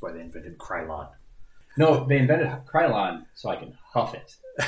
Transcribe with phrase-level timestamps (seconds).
[0.00, 1.08] That's why they invented Krylon.
[1.76, 4.34] No, they invented Krylon so I can huff it.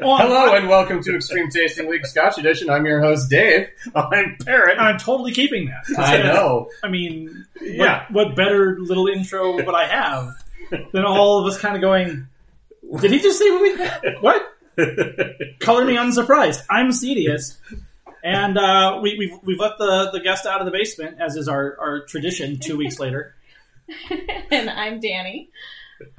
[0.00, 2.70] Hello and welcome to Extreme Tasting League Scotch Edition.
[2.70, 3.68] I'm your host, Dave.
[3.94, 4.78] I'm Parrot.
[4.78, 5.84] I'm totally keeping that.
[5.98, 6.70] I know.
[6.82, 8.06] I mean, Yeah.
[8.10, 10.30] what, what better little intro would I have
[10.92, 12.28] than all of us kind of going,
[13.00, 14.42] did he just say what we, what?
[15.60, 16.62] Color me unsurprised.
[16.70, 17.58] I'm Cedius.
[18.22, 21.48] And uh, we, we've, we've let the, the guest out of the basement, as is
[21.48, 23.34] our, our tradition, two weeks later.
[24.50, 25.50] and I'm Danny.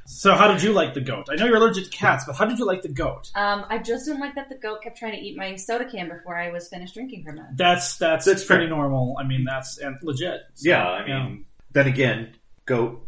[0.06, 1.28] So, how did you like the goat?
[1.30, 3.30] I know you're allergic to cats, but how did you like the goat?
[3.36, 6.10] Um, I just didn't like that the goat kept trying to eat my soda can
[6.10, 7.46] before I was finished drinking from it.
[7.56, 8.76] That's that's, That's pretty fair.
[8.76, 9.18] normal.
[9.20, 10.42] I mean, that's and legit.
[10.56, 13.06] So, yeah, I mean, then again, goat.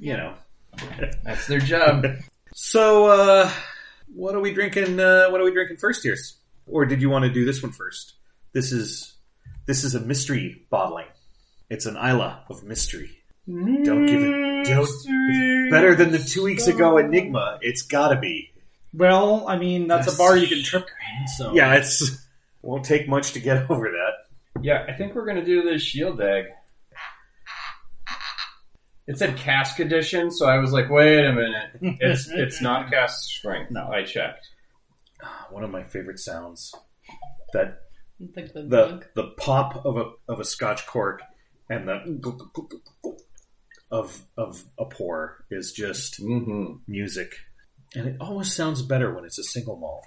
[0.00, 0.34] You know.
[1.22, 2.06] That's their job.
[2.54, 3.50] So, uh,
[4.14, 5.00] what are we drinking?
[5.00, 6.16] Uh, what are we drinking first here?
[6.66, 8.14] Or did you want to do this one first?
[8.52, 9.14] This is
[9.66, 11.06] this is a mystery bottling.
[11.70, 13.10] It's an Isla of mystery.
[13.48, 14.64] Don't give it.
[14.66, 17.58] Don't, better than the two weeks ago Enigma.
[17.60, 18.50] It's got to be.
[18.94, 20.14] Well, I mean, that's Yes.
[20.14, 20.84] a bar you can trip
[21.20, 21.28] in.
[21.28, 22.24] So Yeah, it's
[22.62, 24.62] won't take much to get over that.
[24.62, 26.44] yeah, I think we're gonna do this Shieldaig.
[29.08, 31.70] It said cask edition, so I was like, wait a minute.
[32.00, 33.72] It's it's not cask strength.
[33.72, 33.88] No.
[33.90, 34.48] I checked.
[35.50, 36.74] One of my favorite sounds.
[37.52, 37.80] That
[38.18, 41.20] the, the the pop of a of a Scotch cork
[41.68, 42.20] and the
[43.90, 46.74] of of a pour is just Mm-hmm.
[46.88, 47.34] music,
[47.94, 50.04] and it always sounds better when it's a single malt.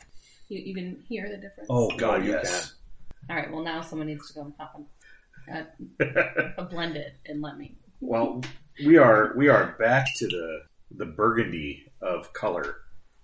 [0.49, 1.67] You, you can hear the difference.
[1.69, 2.73] Oh God, you yes.
[3.29, 3.51] All right.
[3.51, 4.85] Well, now someone needs to go and pop them.
[5.47, 7.77] Uh, blend it and let me.
[8.01, 8.41] well,
[8.83, 10.61] we are we are back to the
[10.97, 12.77] the burgundy of color.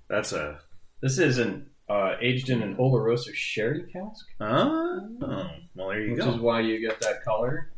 [0.07, 0.59] That's a
[1.01, 6.19] This is an uh, aged in an Oloroso sherry cask, oh, well there you which
[6.21, 6.27] go.
[6.27, 7.71] Which is why you get that color,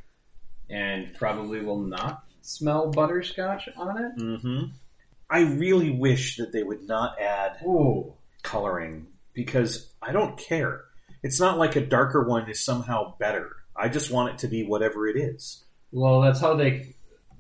[0.70, 4.22] and probably will not smell butterscotch on it.
[4.22, 4.66] Mm-hmm.
[5.30, 10.82] I really wish that they would not add Ooh, coloring because I don't care.
[11.24, 13.50] It's not like a darker one is somehow better.
[13.76, 15.64] I just want it to be whatever it is.
[15.92, 16.94] well, that's how they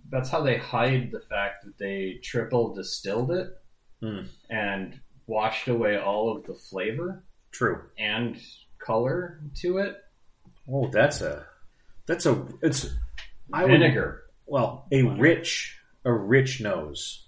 [0.10, 3.50] that's how they hide the fact that they triple distilled it
[4.02, 4.24] Hmm.
[4.50, 7.82] and washed away all of the flavor True.
[7.98, 8.38] and
[8.80, 9.96] color to it.
[10.72, 11.46] Oh, that's a
[12.06, 12.88] that's a it's
[13.52, 14.24] I would Vinegar.
[14.46, 17.28] well a rich a rich nose,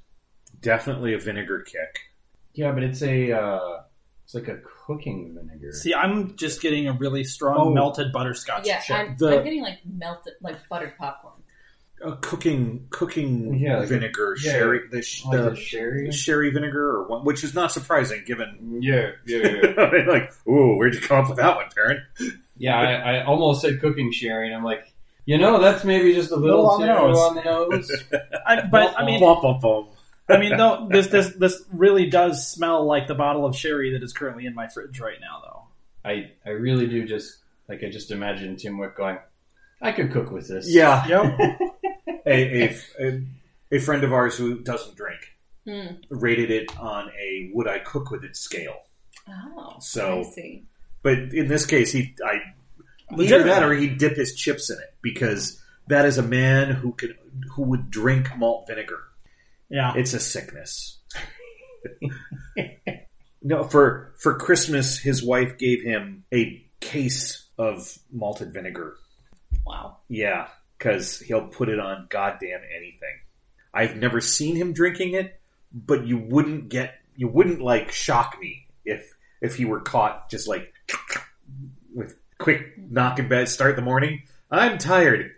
[0.61, 2.00] definitely a vinegar kick.
[2.53, 3.81] Yeah, but it's a uh,
[4.23, 5.72] it's like a cooking vinegar.
[5.73, 7.73] See, I'm just getting a really strong Oh.
[7.73, 8.95] melted butterscotch Yeah, chip.
[8.97, 11.34] I'm, The- I'm getting like melted, like buttered popcorn.
[12.03, 16.11] A cooking cooking Yeah, like vinegar yeah, sherry the, like the a sherry.
[16.11, 20.03] sherry vinegar or one, which is not surprising given Yeah, yeah, yeah.
[20.07, 22.01] like ooh where'd you come up with that one, Parent?
[22.57, 24.91] yeah, I, I almost said cooking sherry, and I'm like,
[25.25, 27.17] you know, that's maybe just a little, Little on the nose.
[27.17, 27.91] on the nose.
[28.45, 29.88] I, but I mean, Bum, bum, bum.
[30.29, 34.03] I mean, no, this this this really does smell like the bottle of sherry that
[34.03, 35.63] is currently in my fridge right now, though.
[36.09, 37.38] I I really do just
[37.69, 39.17] like I just imagine Tim Wick going,
[39.81, 40.68] I could cook with this.
[40.74, 41.40] Yeah, Yep.
[42.25, 43.22] a, a, a,
[43.72, 45.19] a friend of ours who doesn't drink
[45.68, 45.96] Hmm.
[46.09, 48.78] rated it on a would I cook with it scale.
[49.28, 50.63] Oh, So- I see.
[51.02, 52.40] But in this case, he I
[53.19, 56.94] either that or he'd dip his chips in it because that is a man who
[56.94, 57.16] could
[57.52, 59.00] who would drink malt vinegar.
[59.69, 59.94] Yeah.
[59.96, 60.97] It's a sickness.
[63.42, 68.97] no, for for Christmas, his wife gave him a case of malted vinegar.
[69.66, 69.98] Wow.
[70.08, 73.20] Yeah, because he'll put it on goddamn anything.
[73.74, 75.40] I've never seen him drinking it,
[75.74, 80.48] but you wouldn't get you wouldn't like shock me if if he were caught just
[80.48, 80.74] like
[81.94, 84.24] with quick knock in bed, start the morning.
[84.52, 85.31] I'm tired.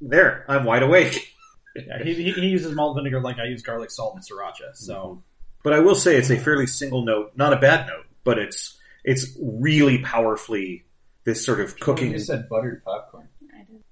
[0.00, 1.34] There, I'm wide awake.
[1.76, 4.74] yeah he, he, he uses malt vinegar like I use garlic salt and sriracha.
[4.74, 5.20] So mm-hmm.
[5.62, 8.78] But I will say it's a fairly single note, not a bad note, but it's
[9.04, 10.84] it's really powerfully
[11.24, 12.12] this sort of cooking.
[12.12, 13.28] You said buttered popcorn.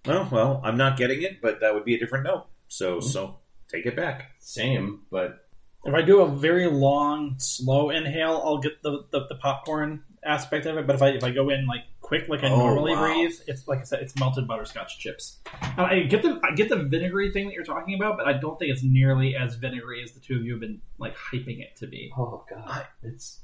[0.09, 0.21] I did.
[0.23, 2.47] Oh well, I'm not getting it, but that would be a different note.
[2.69, 3.09] So mm-hmm.
[3.09, 3.39] so
[3.69, 4.31] take it back.
[4.41, 5.45] Same, but
[5.85, 10.67] if I do a very long, slow inhale, I'll get the, the, the popcorn aspect
[10.67, 10.87] of it.
[10.87, 13.07] But if I if I go in like quick, like I Oh, normally wow.
[13.07, 15.39] breathe, it's like I said, it's melted butterscotch chips.
[15.63, 18.33] And I get the I get the vinegary thing that you're talking about, but I
[18.35, 21.61] don't think it's nearly as vinegary as the two of you have been like hyping
[21.61, 22.11] it to be.
[22.19, 23.41] oh god, I- it's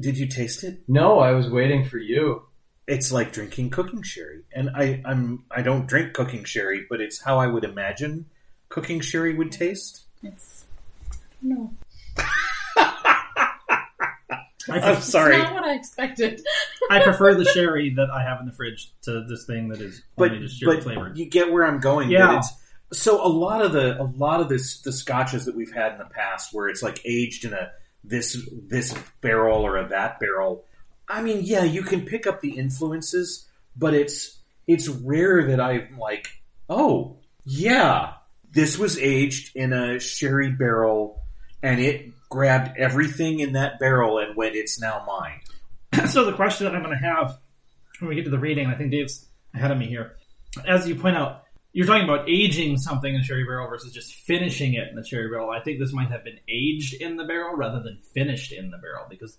[0.00, 0.82] Did you taste it?
[0.88, 1.18] no.
[1.18, 2.42] I was waiting for you.
[2.86, 7.20] It's like drinking cooking sherry, and I I'm I don't drink cooking sherry, but it's
[7.20, 8.26] how I would imagine
[8.68, 10.02] cooking sherry would taste.
[10.22, 10.64] It's
[11.40, 11.72] no.
[12.16, 13.40] I,
[14.70, 16.40] I'm sorry, It's not what I expected.
[16.90, 20.02] I prefer the sherry that I have in the fridge to this thing that is
[20.16, 21.16] but only just sherry but flavored.
[21.16, 22.10] you get where I'm going.
[22.10, 22.26] Yeah.
[22.26, 25.72] that it's So a lot of the a lot of this the scotches that we've
[25.72, 27.70] had in the past, where it's like aged in a
[28.02, 28.36] this
[28.68, 30.64] this barrel or a that barrel.
[31.08, 35.98] I mean, yeah, you can pick up the influences, but it's it's rare that I'm
[35.98, 36.28] like,
[36.68, 38.14] oh yeah,
[38.50, 41.22] this was aged in a sherry barrel,
[41.62, 46.06] and it grabbed everything in that barrel and went, it's now mine.
[46.08, 47.38] so the question that I'm going to have
[48.00, 50.16] when we get to the reading, I think Dave's ahead of me here.
[50.66, 54.14] As you point out, you're talking about aging something in a sherry barrel versus just
[54.14, 55.50] finishing it in the sherry barrel.
[55.50, 58.78] I think this might have been aged in the barrel rather than finished in the
[58.78, 59.36] barrel because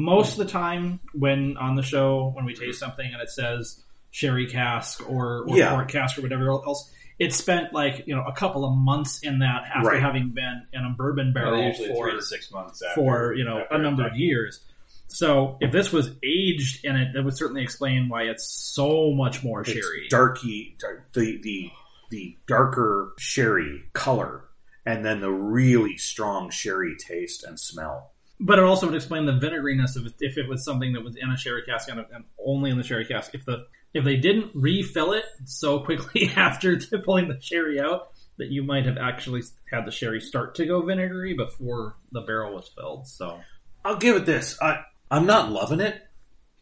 [0.00, 3.82] most of the time when on the show when we taste something and it says
[4.12, 5.70] sherry cask or, or Yeah.
[5.74, 9.40] port cask or whatever else, it spent like you know a couple of months in
[9.40, 10.00] that after Right.
[10.00, 13.44] having been in a bourbon barrel usually for three to six months after, for you
[13.44, 14.64] know a number of years.
[15.08, 19.42] So if this was aged in it, that would certainly explain why it's so much
[19.42, 20.06] more It's sherry.
[20.08, 21.70] darky, dark, the the
[22.10, 24.44] the darker sherry color,
[24.86, 28.12] and then the really strong sherry taste and smell.
[28.40, 31.16] But it also would explain the vinegariness of it if it was something that was
[31.16, 33.34] in a sherry cask and, and only in the sherry cask.
[33.34, 38.48] If the if they didn't refill it so quickly after pulling the sherry out, that
[38.48, 42.70] you might have actually had the sherry start to go vinegary before the barrel was
[42.76, 43.06] filled.
[43.06, 43.40] So
[43.84, 44.56] I'll give it this.
[44.62, 46.00] I I'm not loving it.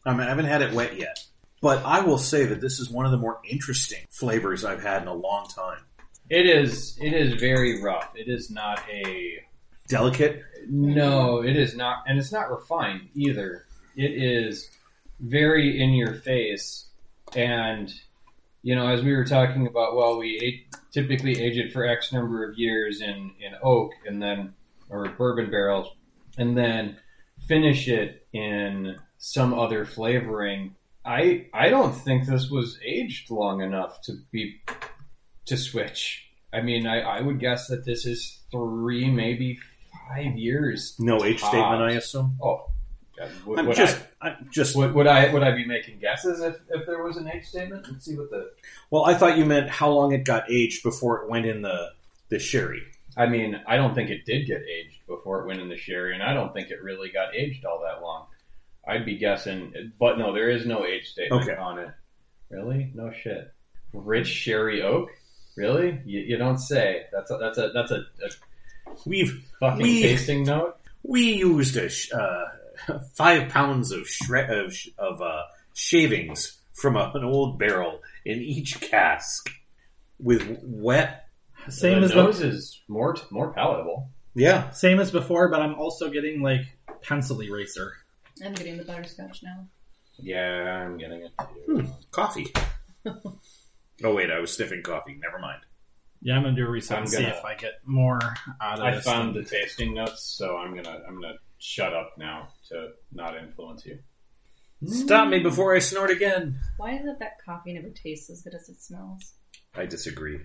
[0.05, 1.19] I, mean, I haven't had it wet yet,
[1.61, 5.02] but I will say that this is one of the more interesting flavors I've had
[5.02, 5.81] in a long time.
[6.31, 6.99] It is.
[7.00, 8.12] It is very rough.
[8.17, 9.40] It is not a.
[9.88, 10.42] Delicate.
[10.68, 13.64] No, it is not, and it's not refined either.
[13.96, 14.68] It is
[15.20, 16.88] very in your face,
[17.34, 17.92] and
[18.62, 22.12] you know, as we were talking about, well, we ate, typically age it for X
[22.12, 24.54] number of years in in oak, and then
[24.88, 25.88] or bourbon barrels,
[26.36, 26.96] and then
[27.46, 30.74] finish it in some other flavoring.
[31.04, 34.60] I I don't think this was aged long enough to be
[35.46, 36.24] to switch.
[36.52, 39.58] I mean, I, I would guess that this is three, maybe
[40.08, 40.94] five years.
[40.98, 41.52] No age Tops.
[41.52, 42.38] statement, I assume.
[42.42, 42.70] Oh,
[43.16, 44.76] God, would, I'm would just, I, I'm just.
[44.76, 47.86] would, would I would I be making guesses if, if there was an age statement?
[47.90, 48.50] Let's see what the.
[48.90, 51.92] Well, I thought you meant how long it got aged before it went in the
[52.28, 52.82] the sherry.
[53.16, 56.12] I mean, I don't think it did get aged before it went in the sherry,
[56.12, 58.26] and I don't think it really got aged all that long.
[58.86, 61.56] I'd be guessing, but no, there is no age statement Okay.
[61.56, 61.88] on it.
[62.50, 62.92] Really?
[62.94, 63.52] No shit.
[63.92, 65.08] Rich sherry oak?
[65.56, 66.00] Really?
[66.04, 67.04] You, you don't say.
[67.10, 68.28] That's a, that's a that's a, a
[69.04, 70.76] We've fucking We- tasting note.
[71.02, 75.43] we used a sh- uh, five pounds of shred of, sh- of uh,
[75.75, 79.50] shavings from a, an old barrel in each cask
[80.19, 81.28] with wet.
[81.69, 84.10] same the as nose the, is more more palatable.
[84.34, 86.60] Yeah, same as before, but I'm also getting like
[87.02, 87.92] pencil eraser.
[88.44, 89.66] I'm getting the butterscotch now.
[90.19, 91.32] Yeah, I'm getting it
[91.66, 91.88] too.
[92.10, 92.52] coffee.
[93.06, 95.19] oh wait, I was sniffing coffee.
[95.22, 95.60] Never mind.
[96.26, 98.19] Yeah, I'm gonna do a reset I'm and see gonna- if I get more
[98.61, 99.05] out of I this.
[99.05, 103.37] found than- the tasting notes, so I'm gonna I'm gonna shut up now to not
[103.37, 104.00] influence you.
[104.88, 106.58] Stop me before I snort again.
[106.78, 109.34] Why is it that coffee never tastes as good as it smells?
[109.75, 110.40] I disagree.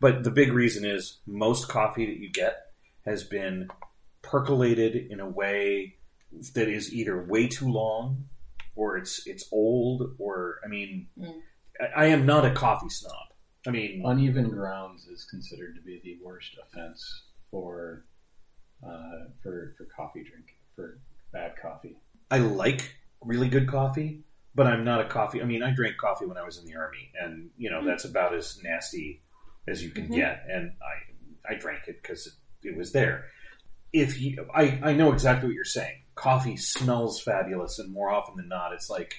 [0.00, 2.70] But the big reason is most coffee that you get
[3.06, 3.68] has been
[4.20, 5.96] percolated in a way
[6.54, 8.28] that is either way too long
[8.76, 11.40] or it's it's old or I mean Mm.
[11.80, 13.31] I, I am not a coffee snob.
[13.66, 18.04] I mean Uneven grounds is considered to be the worst offense for
[18.86, 20.98] uh, for for coffee drink for
[21.32, 21.96] bad coffee.
[22.30, 25.40] I like really good coffee, but I'm not a coffee.
[25.40, 28.04] I mean, I drank coffee when I was in the army, and you know that's
[28.04, 29.22] about as nasty
[29.68, 30.14] as you can Mhm.
[30.14, 30.44] get.
[30.48, 33.26] And I I drank it because it, it was there.
[33.92, 36.02] If you, I I know exactly what you're saying.
[36.14, 39.14] Coffee smells fabulous, and more often than not, it's like,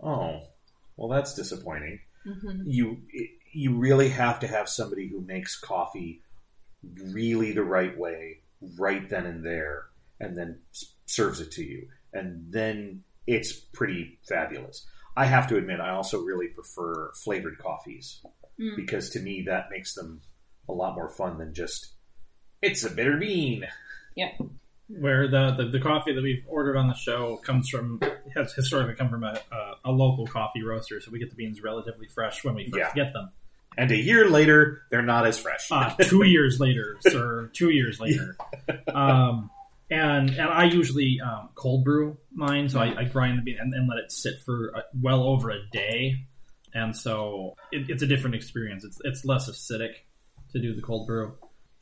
[0.00, 0.40] oh,
[0.96, 2.00] well, that's disappointing.
[2.26, 2.62] Mm-hmm.
[2.66, 3.02] You
[3.54, 6.22] you really have to have somebody who makes coffee
[7.12, 8.40] really the right way,
[8.78, 9.84] right then and there,
[10.20, 10.60] and then
[11.06, 14.86] serves it to you, and then it's pretty fabulous.
[15.16, 18.20] I have to admit, I also really prefer flavored coffees
[18.60, 18.76] Mm.
[18.76, 20.20] because to me that makes them
[20.68, 21.94] a lot more fun than just
[22.62, 23.66] it's a bitter bean.
[24.14, 24.30] Yeah.
[24.86, 28.00] Where the, the, the coffee that we've ordered on the show comes from
[28.36, 31.60] has historically come from a, a, a local coffee roaster, so we get the beans
[31.64, 33.04] relatively fresh when we first Yeah.
[33.04, 33.30] get them.
[33.76, 35.68] And a year later, they're not as fresh.
[35.70, 38.36] Uh, two years later, sir, two years later.
[38.92, 39.50] Um,
[39.90, 43.72] and and I usually um, cold brew mine, so I, I grind the bean and,
[43.74, 46.26] and let it sit for uh well over a day,
[46.72, 48.84] and so it, it's a different experience.
[48.84, 49.94] It's it's less acidic
[50.52, 51.34] to do the cold brew,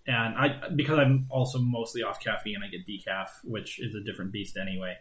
[0.07, 4.33] and I because I'm also mostly off caffeine, I get decaf, which is a different
[4.33, 4.97] beast anyway.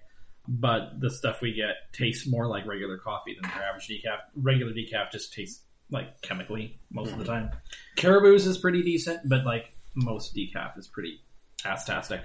[0.47, 4.17] But the stuff we get tastes more like regular coffee than your average decaf.
[4.35, 7.31] Regular decaf just tastes like chemically most of the hmm.
[7.31, 7.51] time.
[7.95, 11.21] Caribou's is pretty decent, but like most decaf is pretty
[11.65, 12.21] ass-tastic.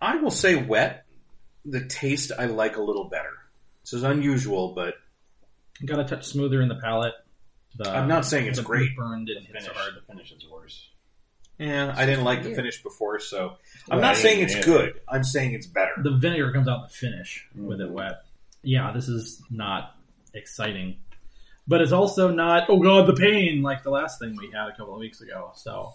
[0.00, 1.04] I will say wet.
[1.64, 3.32] The taste I like a little better.
[3.82, 4.94] This is unusual, but
[5.84, 7.14] Got a touch smoother in the palate.
[7.76, 8.96] The, I'm not saying it's the great.
[8.96, 9.94] Burn The didn't hit finish, so hard.
[9.94, 10.88] the finish is worse.
[11.58, 13.56] yeah, I didn't like the finish before, so
[13.88, 14.64] I'm Well, not I saying it's either.
[14.64, 15.00] good.
[15.08, 15.92] I'm saying it's better.
[16.02, 17.94] The vinegar comes out in the finish with it mm-hmm.
[17.94, 18.22] wet.
[18.62, 19.96] Yeah, this is not
[20.34, 20.96] exciting.
[21.68, 24.76] But it's also not, oh god, the pain, like the last thing we had a
[24.76, 25.52] couple of weeks ago.
[25.54, 25.94] So,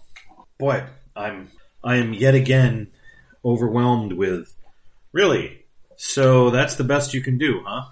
[0.57, 0.83] Boy,
[1.15, 1.49] I'm
[1.83, 2.91] I am yet again
[3.43, 4.55] overwhelmed with
[5.11, 5.65] really.
[5.95, 7.85] So that's the best you can do, huh?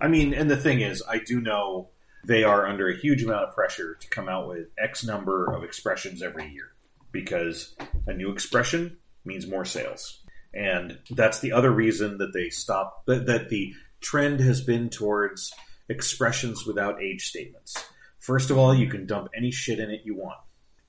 [0.00, 1.90] I mean, and the thing is, I do know
[2.24, 5.64] they are under a huge amount of pressure to come out with X number of
[5.64, 6.72] expressions every year
[7.12, 7.74] because
[8.06, 10.22] a new expression means more sales.
[10.52, 15.52] And that's the other reason that they stop that, that the trend has been towards
[15.88, 17.74] expressions without age statements.
[18.18, 20.38] First of all, you can dump any shit in it you want.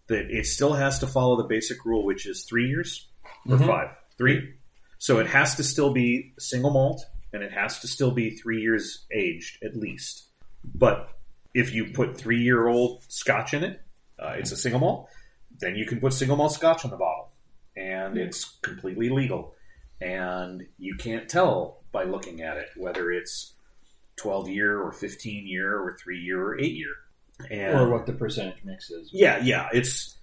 [0.07, 3.09] That it still has to follow the basic rule, which is three years
[3.47, 3.67] or Mhm.
[3.67, 4.55] five, three.
[4.97, 8.61] So it has to still be single malt, and it has to still be three
[8.61, 10.29] years aged at least.
[10.63, 11.09] But
[11.53, 13.81] if you put three year old scotch in it,
[14.17, 15.09] uh, it's a single malt.
[15.59, 17.33] Then you can put single malt scotch on the bottle,
[17.75, 19.55] and it's completely legal.
[19.99, 23.53] And you can't tell by looking at it whether it's
[24.17, 26.93] twelve year or fifteen year or three year or eight year.
[27.51, 29.09] And Or what the percentage mix is.
[29.13, 30.15] yeah, yeah, it's.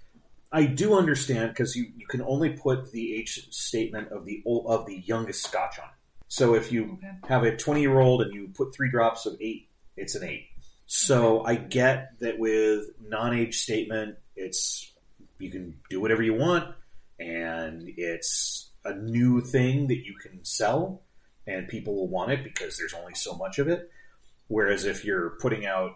[0.52, 4.68] I do understand because you, you can only put the age statement of the ol-
[4.68, 5.86] of the youngest Scotch on.
[5.86, 5.94] it.
[6.28, 7.12] So if you Okay.
[7.28, 10.46] have a twenty year old and you put three drops of eight, it's an eight.
[10.86, 14.92] So I get that with non age statement, it's
[15.38, 16.74] you can do whatever you want,
[17.20, 21.02] and it's a new thing that you can sell,
[21.46, 23.90] and people will want it because there's only so much of it.
[24.48, 25.92] Whereas if you're putting out,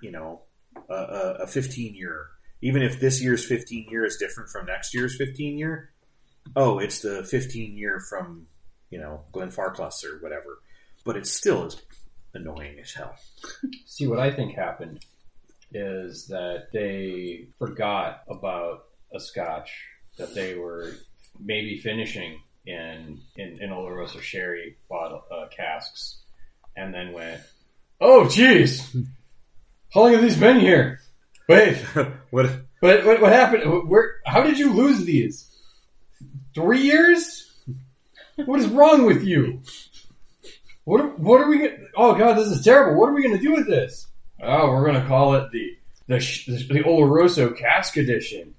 [0.00, 0.42] you know,
[0.88, 2.26] a, a, a 15 year,
[2.60, 5.90] even if this year's 15 year is different from next year's 15 year,
[6.56, 8.46] oh, it's the 15 year from,
[8.90, 10.60] you know, Glenfarclas or whatever.
[11.04, 11.82] But it still is
[12.34, 13.16] annoying as hell.
[13.86, 15.04] See, what I think happened
[15.72, 19.70] is that they forgot about a scotch
[20.18, 20.92] that they were
[21.40, 26.18] maybe finishing in in, in Oloroso sherry bottle uh, casks,
[26.76, 27.40] and then went,
[28.00, 29.06] "Oh, jeez,
[29.92, 31.00] how long have these been here?
[31.48, 31.76] Wait,
[32.30, 32.50] what?
[32.80, 33.88] but what, what happened?
[33.88, 34.16] Where?
[34.24, 35.48] How did you lose these?
[36.54, 37.50] Three years?
[38.36, 39.60] What is wrong with you?
[40.84, 42.98] What are, what are we going Oh god, this is terrible.
[42.98, 44.06] What are we going to do with this?
[44.42, 45.76] Oh, we're going to call it the
[46.08, 48.54] the the Oloroso Cask Edition.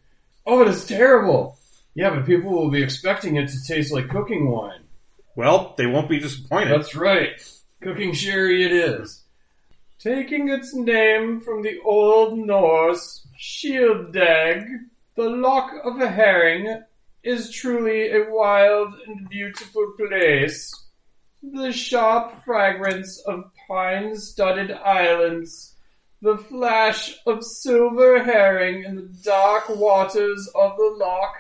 [0.46, 1.58] Oh, it is terrible.
[1.96, 4.82] Yeah, but people will be expecting it to taste like cooking wine.
[5.36, 6.72] Well, they won't be disappointed.
[6.72, 7.42] That's right.
[7.82, 9.24] Cooking sherry it is.
[10.00, 14.66] Taking its name from the Old Norse Shielddag,
[15.16, 16.84] the lock of a herring
[17.24, 20.74] is truly a wild and beautiful place.
[21.42, 25.76] The sharp fragrance of pine-studded islands,
[26.22, 31.36] the flash of silver herring in the dark waters of the loch,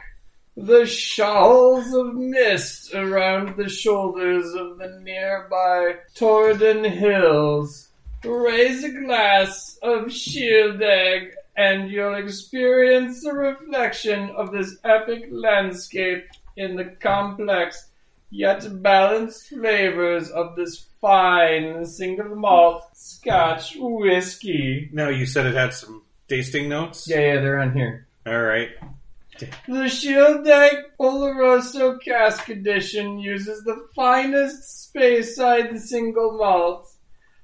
[0.55, 7.89] the shawls of mist around the shoulders of the nearby Torridon Hills.
[8.23, 16.75] Raise a glass of Shieldaig and you'll experience the reflection of this epic landscape in
[16.75, 17.89] the complex
[18.29, 24.89] yet balanced flavors of this fine single malt Scotch whiskey.
[24.91, 27.07] no, you said it had some tasting notes.
[27.07, 28.07] Yeah, yeah, they're on here.
[28.25, 28.69] All right.
[29.67, 36.87] The Shieldaig Oloroso Cask Edition uses the finest Speyside single malt,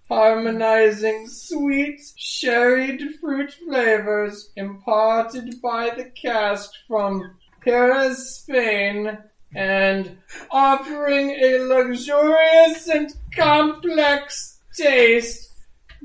[0.08, 9.18] harmonizing sweet, sherried fruit flavors imparted by the cask from Jerez, Spain,
[9.56, 10.18] and
[10.52, 15.49] offering a luxurious and complex taste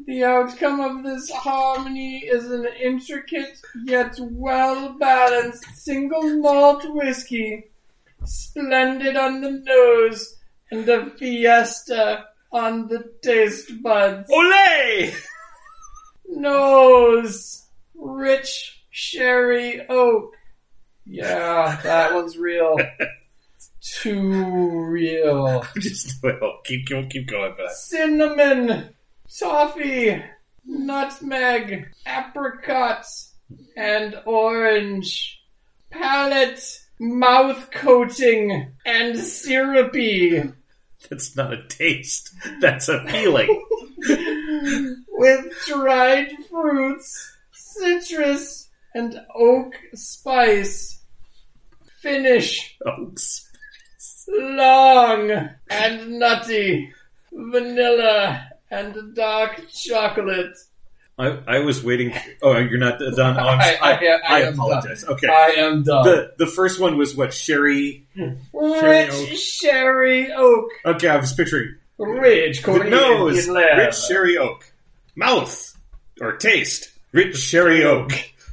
[0.07, 7.71] the outcome of this harmony is an intricate yet well balanced single malt whiskey,
[8.25, 10.37] splendid on the nose
[10.71, 14.29] and a fiesta on the taste buds.
[14.31, 15.13] Ole!
[16.27, 20.35] Nose, rich sherry oak.
[21.07, 22.77] Yeah, that one's real.
[23.81, 25.65] Too real.
[25.79, 28.95] Just well, keep keep keep going, but cinnamon,
[29.29, 30.23] toffee,
[30.65, 33.35] nutmeg, apricots,
[33.77, 35.41] and orange.
[35.91, 36.61] Palate,
[36.99, 40.43] mouth coating, and syrupy.
[41.09, 42.35] that's not a taste.
[42.61, 43.65] That's a feeling.
[45.09, 51.01] With dried fruits, citrus and oak spice.
[52.01, 53.51] Finish Oaks.
[54.29, 55.31] long
[55.71, 56.93] and nutty.
[57.33, 60.57] Vanilla and dark chocolate.
[61.17, 62.13] I, I was waiting.
[62.43, 63.37] Oh, you're not done.
[63.39, 65.05] Oh, I'm, I- I, I- I I am apologize.
[65.05, 65.29] Okay.
[65.29, 66.05] I am done.
[66.05, 68.07] The the first one was what sherry.
[68.17, 68.83] Sherry oak.
[69.31, 70.71] Rich sherry oak.
[70.85, 74.73] Okay, I was picturing Rich the nose, rich sherry oak.
[75.15, 75.79] Mouth
[76.21, 78.11] or taste, rich sherry oak.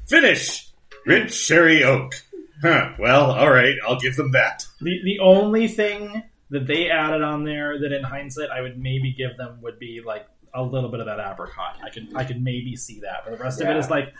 [0.07, 0.69] Finish,
[1.07, 2.13] rich sherry oak.
[2.61, 2.91] Huh.
[2.99, 3.73] Well, all right.
[3.87, 4.67] I'll give them that.
[4.79, 9.13] The the only thing that they added on there that in hindsight I would maybe
[9.13, 11.79] give them would be like a little bit of that apricot.
[11.83, 14.13] I could I could maybe see that, but the rest of it is like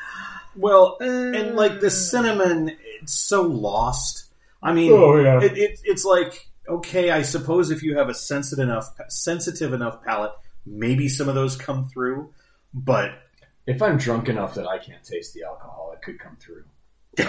[0.55, 1.05] Well, eh.
[1.05, 2.71] and like the cinnamon,
[3.01, 4.25] it's so lost.
[4.63, 5.41] I mean, Oh, yeah.
[5.43, 7.11] it, it, it's like okay.
[7.11, 10.31] I suppose if you have a sensitive enough, sensitive enough palate,
[10.65, 12.33] maybe some of those come through.
[12.73, 13.11] But
[13.67, 16.63] If I'm drunk enough that I can't taste the alcohol, it could come through.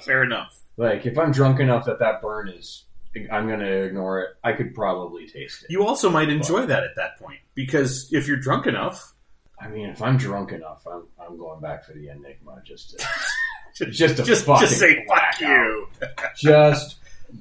[0.00, 0.58] fair enough.
[0.76, 2.84] Like if I'm drunk enough that that burn is,
[3.30, 4.30] I'm gonna ignore it.
[4.44, 5.70] I could probably taste it.
[5.70, 9.14] You also might enjoy that at that point because if you're drunk enough,
[9.58, 13.06] I mean, if I'm drunk enough, I'm I'm going back for the enigma just to
[13.74, 15.88] just just to just, just say fuck you.
[16.36, 16.96] just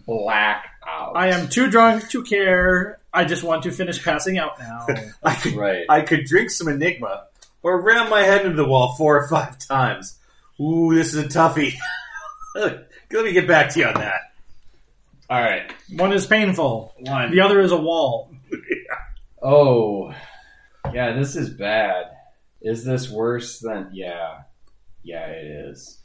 [0.06, 1.14] black out.
[1.16, 3.00] I am too drunk to care.
[3.14, 4.88] I just want to finish passing out now.
[5.24, 5.86] I could right.
[5.90, 7.26] I could drink some enigma
[7.64, 10.18] or ram my head into the wall four or five times.
[10.60, 11.76] Ooh, this is a toughie.
[12.56, 14.22] Let me get back to you on that.
[15.30, 15.72] All right.
[15.96, 16.94] One is painful.
[17.00, 17.32] One.
[17.32, 18.32] The other is a wall.
[19.48, 20.12] Oh,
[20.92, 21.14] yeah.
[21.14, 22.06] This is bad.
[22.64, 23.90] Is this worse than?
[23.94, 24.40] Yeah,
[25.04, 25.28] yeah.
[25.28, 26.00] It is.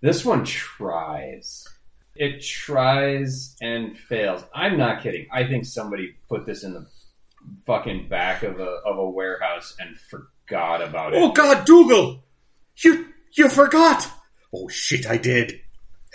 [0.00, 1.66] This one tries.
[2.14, 4.44] It tries and fails.
[4.54, 5.26] I'm not kidding.
[5.32, 6.86] I think somebody put this in the
[7.66, 11.20] fucking back of a of a warehouse and forgot about it.
[11.20, 12.22] Oh God, Dougal,
[12.84, 14.08] you you forgot.
[14.54, 15.60] Oh shit, I did.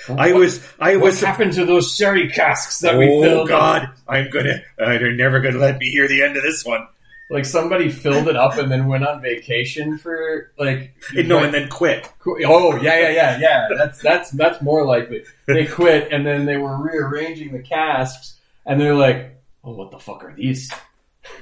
[0.07, 1.21] I was I What was.
[1.21, 3.41] What happened to those sherry casks that we Oh filled?
[3.41, 3.47] up?
[3.47, 4.61] God, I'm gonna.
[4.79, 6.87] Uh, they're never gonna let me hear the end of this one.
[7.31, 11.69] Like somebody filled it up and then went on vacation for like no, and then
[11.69, 12.09] quit.
[12.19, 13.67] Qu- Oh yeah, yeah, yeah, yeah.
[13.77, 15.23] That's that's that's more likely.
[15.45, 19.99] They quit and then they were rearranging the casks and they're like, "Oh, what the
[19.99, 20.71] fuck are these?"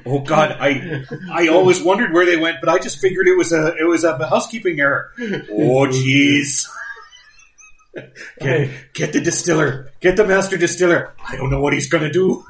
[0.05, 3.53] Oh God, I I always wondered where they went, but I just figured it was
[3.53, 5.11] a it was a housekeeping error.
[5.21, 6.67] Oh jeez.
[8.39, 9.91] Get, get the distiller.
[9.99, 11.13] Get the master distiller.
[11.27, 12.45] I don't know what he's gonna do.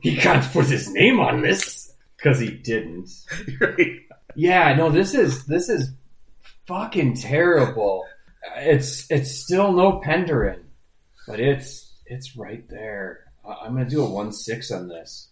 [0.00, 3.10] He can't put his name on this because he didn't.
[3.60, 4.00] Right.
[4.34, 5.90] Yeah, no, this is this is
[6.66, 8.04] fucking terrible.
[8.56, 10.62] It's it's still no Penderyn,
[11.26, 13.20] but it's it's right there.
[13.44, 15.28] I'm gonna do a one six on this.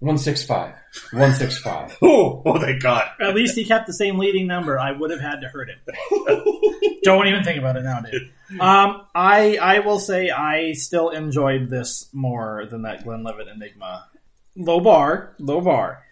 [0.00, 0.74] One six five.
[1.12, 1.96] One six five.
[2.02, 3.08] Oh, oh, thank God.
[3.20, 4.78] At least he kept the same leading number.
[4.78, 5.78] I would have had to hurt him.
[7.02, 8.30] Don't even think about it now, dude.
[8.60, 14.06] Um, I I will say I still enjoyed this more than that Glenn Glenlivet Enigma.
[14.56, 16.04] Low bar, low bar.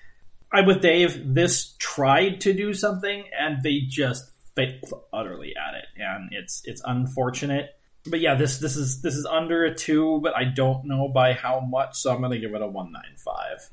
[0.53, 1.35] I with Dave.
[1.35, 6.83] This tried to do something, and they just failed utterly at it, and it's it's
[6.85, 7.71] unfortunate.
[8.09, 11.33] But yeah, this this is this is under a two, but I don't know by
[11.33, 13.69] how much, so I'm gonna give it a one nine five.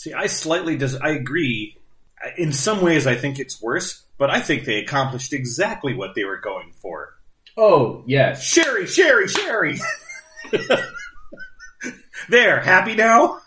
[0.00, 0.96] See, I slightly does.
[0.96, 1.76] I agree.
[2.38, 6.24] In some ways, I think it's worse, but I think they accomplished exactly what they
[6.24, 7.18] were going for.
[7.54, 8.42] Oh yes.
[8.42, 9.78] Sherry, Sherry, Sherry.
[12.30, 13.42] there, happy now?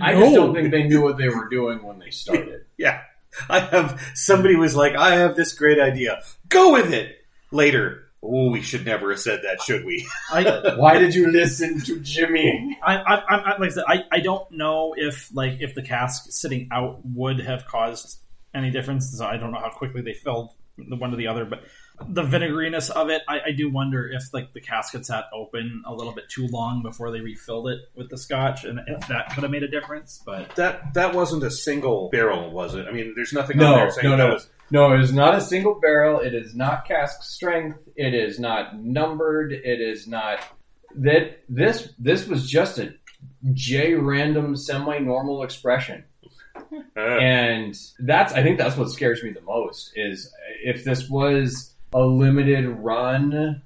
[0.00, 2.64] I just don't think they knew what they were doing when they started.
[2.78, 3.02] Yeah.
[3.50, 6.22] I have somebody was like, I have this great idea.
[6.48, 7.14] Go with it.
[7.50, 8.09] Later.
[8.22, 10.06] Oh, we should never have said that, should we?
[10.30, 12.78] I Why did you listen to Jimmy?
[12.82, 15.82] I, I, I, I- like I said, I, I don't know if like if the
[15.82, 18.18] cask sitting out would have caused
[18.54, 19.16] any difference.
[19.16, 21.62] So I don't know how quickly they filled the one to the other, but
[22.08, 25.82] the vinegariness of it, I, I do wonder if like the cask had sat open
[25.86, 29.34] a little bit too long before they refilled it with the scotch, and if that
[29.34, 30.22] could have made a difference.
[30.24, 32.86] But That that wasn't a single barrel, was it?
[32.86, 34.48] I mean, there's nothing No, on there saying no, that was.
[34.70, 36.20] No, it is not a single barrel.
[36.20, 37.78] It is not cask strength.
[37.96, 39.52] It is not numbered.
[39.52, 40.38] It is not
[40.96, 42.94] that this this was just a
[43.52, 46.04] J random semi normal expression.
[46.96, 50.32] Uh, And that's I think that's what scares me the most is
[50.64, 53.62] if this was a limited run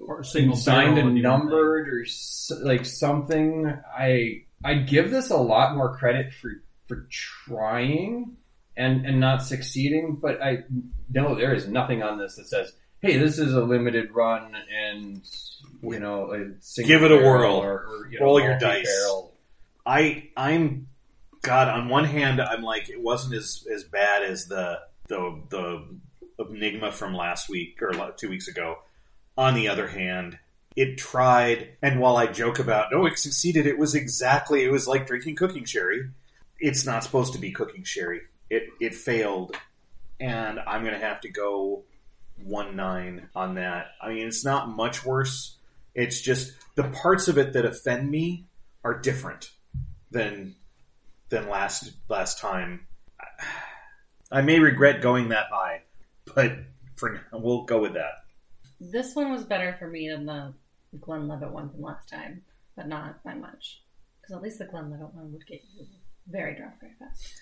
[0.00, 1.48] or single signed and would be one thing.
[1.50, 6.50] numbered or s- like something i i give this a lot more credit for
[6.86, 8.36] for trying
[8.78, 10.58] and and not succeeding but i
[11.10, 15.22] know there is nothing on this that says hey this is a limited run and
[15.82, 16.32] you know
[16.76, 17.56] Give it a whirl.
[17.56, 18.88] or, or, you know, Roll your dice.
[19.84, 20.88] I I'm
[21.42, 21.68] God.
[21.68, 25.86] On one hand, I'm like it wasn't as as bad as the the the
[26.38, 28.78] Enigma from last week or two weeks ago.
[29.36, 30.38] On the other hand,
[30.76, 34.86] it tried, and while I joke about, no, it succeeded, it was exactly, it was
[34.86, 36.10] like drinking cooking sherry.
[36.58, 38.22] It's not supposed to be cooking sherry.
[38.50, 39.56] It, it failed,
[40.20, 41.84] and I'm to have to go
[42.42, 43.88] 1 9 on that.
[44.00, 45.56] I mean, it's not much worse.
[45.94, 48.46] It's just the parts of it that offend me
[48.84, 49.50] are different
[50.10, 50.54] than
[51.28, 52.86] than last last time.
[54.30, 55.82] I may regret going that high,
[56.34, 56.58] but
[56.96, 58.24] for now, we'll go with that.
[58.80, 60.54] This one was better for me than the
[61.00, 62.42] Glenlivet one from last time,
[62.76, 63.82] but not by much.
[64.20, 65.86] Because at least the Glenlivet one would get you
[66.28, 67.40] very drunk very fast.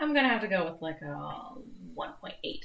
[0.00, 1.54] I'm gonna have to go with like a
[1.96, 2.60] 1.8.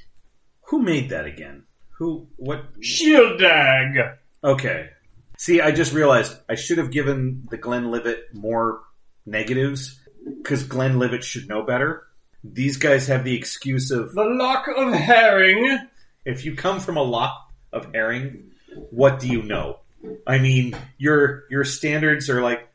[0.67, 1.63] Who made that again?
[1.97, 2.27] Who?
[2.37, 2.79] What?
[2.81, 4.17] Shieldaig.
[4.43, 4.89] Okay.
[5.37, 8.81] See, I just realized I should have given the Glenn Glenlivet more
[9.25, 9.99] negatives
[10.41, 12.07] because Glenn Glenlivet should know better.
[12.43, 15.79] These guys have the excuse of The lock of herring.
[16.25, 18.51] if you come from a lock of herring,
[18.91, 19.79] what do you know?
[20.27, 22.67] I mean, your your standards are like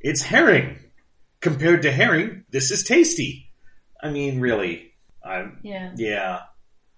[0.00, 0.78] it's herring
[1.40, 2.44] compared to herring.
[2.50, 3.49] This is tasty.
[4.02, 4.92] I mean, really,
[5.24, 6.40] I'm Yeah, yeah.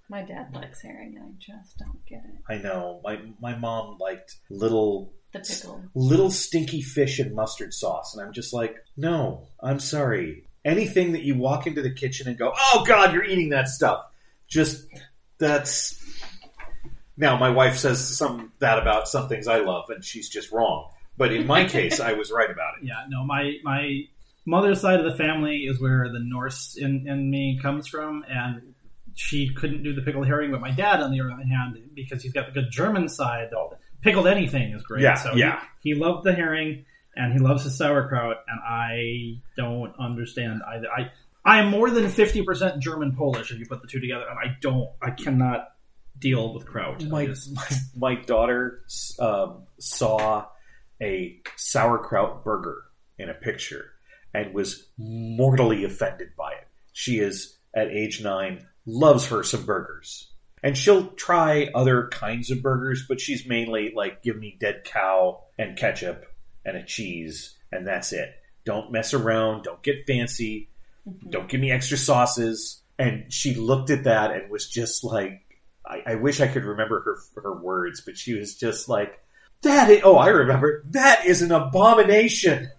[0.09, 2.41] my dad likes herring, and I just don't get it.
[2.53, 3.01] I know.
[3.05, 5.83] My my mom liked little The pickle.
[5.95, 10.49] little stinky fish and mustard sauce, and I'm just like, no, I'm sorry.
[10.65, 14.07] Anything that you walk into the kitchen and go, oh God, you're eating that stuff.
[14.47, 14.87] Just
[15.39, 15.99] that's.
[17.17, 20.91] Now, my wife says some that about some things I love, and she's just wrong.
[21.19, 22.87] But in my case, I was right about it.
[22.87, 24.03] Yeah, no, my my
[24.45, 28.75] mother's side of the family is where the Norse in, in me comes from, and
[29.15, 30.51] she couldn't do the pickled herring.
[30.51, 33.51] But my dad, on the other hand, because he's got the good German side,
[34.01, 35.03] pickled anything is great.
[35.03, 35.61] Yeah, so yeah.
[35.81, 36.85] He, he loved the herring,
[37.17, 40.87] and he loves his sauerkraut, and I don't understand either.
[40.91, 41.11] I
[41.45, 44.39] I am more than fifty percent German Polish if you put the two together, and
[44.39, 45.69] I don't, I cannot
[46.19, 47.03] deal with kraut.
[47.05, 48.81] My just- my, my daughter
[49.19, 50.47] um, saw
[51.01, 52.85] a sauerkraut burger
[53.19, 53.92] in a picture
[54.35, 56.69] and was mortally offended by it.
[56.93, 60.29] She is at age nine, loves her some burgers.
[60.63, 65.43] And she'll try other kinds of burgers, but she's mainly like, give me dead cow
[65.59, 66.25] and ketchup
[66.65, 68.31] and a cheese, and that's it.
[68.65, 69.65] Don't mess around.
[69.65, 70.69] Don't get fancy.
[71.09, 71.31] Mm-hmm.
[71.31, 72.81] Don't give me extra sauces.
[72.99, 75.43] And she looked at that and was just like,
[75.85, 79.21] I, I wish I could remember her her words, but she was just like,
[79.63, 80.85] "That is, oh, I remember.
[80.91, 82.71] That is an abomination."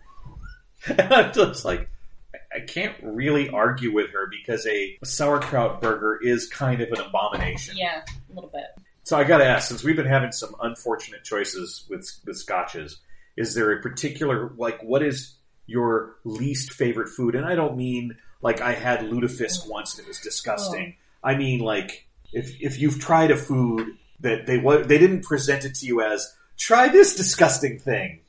[0.88, 1.90] And I'm just like,
[2.34, 7.02] I- I can't really argue with her because a sauerkraut burger is kind of an
[7.02, 7.76] abomination.
[7.78, 8.84] Yeah, a little bit.
[9.04, 13.00] So I got to ask, since we've been having some unfortunate choices with with scotches,
[13.36, 17.36] is there a particular like what is your least favorite food?
[17.36, 19.70] And I don't mean like I had lutefisk mm.
[19.70, 20.96] once and it was disgusting.
[21.24, 21.30] Oh.
[21.30, 25.76] I mean like if if you've tried a food that they they didn't present it
[25.76, 28.22] to you as try this disgusting thing.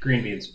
[0.00, 0.52] Green beans.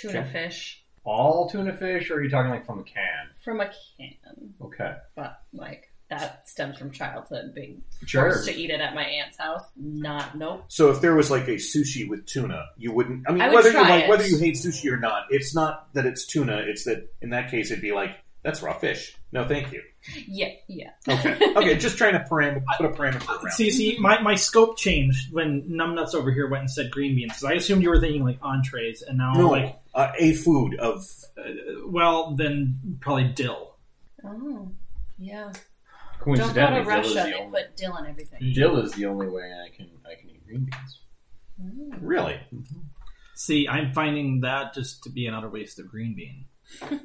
[0.00, 0.32] Tuna Okay.
[0.32, 3.28] fish All tuna fish, or are you talking like from a can?
[3.44, 4.94] from a can, Okay.
[5.14, 8.30] but like that stems from childhood being Sure.
[8.32, 9.62] forced to eat it at my aunt's house.
[9.76, 10.64] Not nope.
[10.68, 13.24] So if there was like a sushi with tuna, you wouldn't.
[13.28, 14.08] I mean, I would whether you like it.
[14.08, 16.58] whether you hate sushi or not, it's not that it's tuna.
[16.66, 18.10] It's that in that case it'd be like
[18.42, 19.16] that's raw fish.
[19.32, 19.82] No, thank you.
[20.28, 20.90] Yeah, yeah.
[21.08, 23.50] Okay, okay, just trying to param- put a parameter around.
[23.54, 27.32] See, see, my, my scope changed when Numbnuts over here went and said green beans
[27.32, 30.34] because I assumed you were thinking like entrees, and now I'm no, like, uh, a
[30.34, 31.04] food of
[31.36, 31.42] uh,
[31.86, 33.76] well, then probably dill.
[34.24, 34.70] Oh,
[35.18, 35.44] yeah.
[35.44, 37.14] Don't go Coincidentally, to dill is Russia.
[37.14, 38.52] the They only put dill in everything.
[38.54, 41.00] dill is the only way I can I can eat green beans.
[41.60, 41.98] Mm.
[42.00, 42.38] really.
[43.34, 46.46] See, I'm finding that just to be another waste of green bean.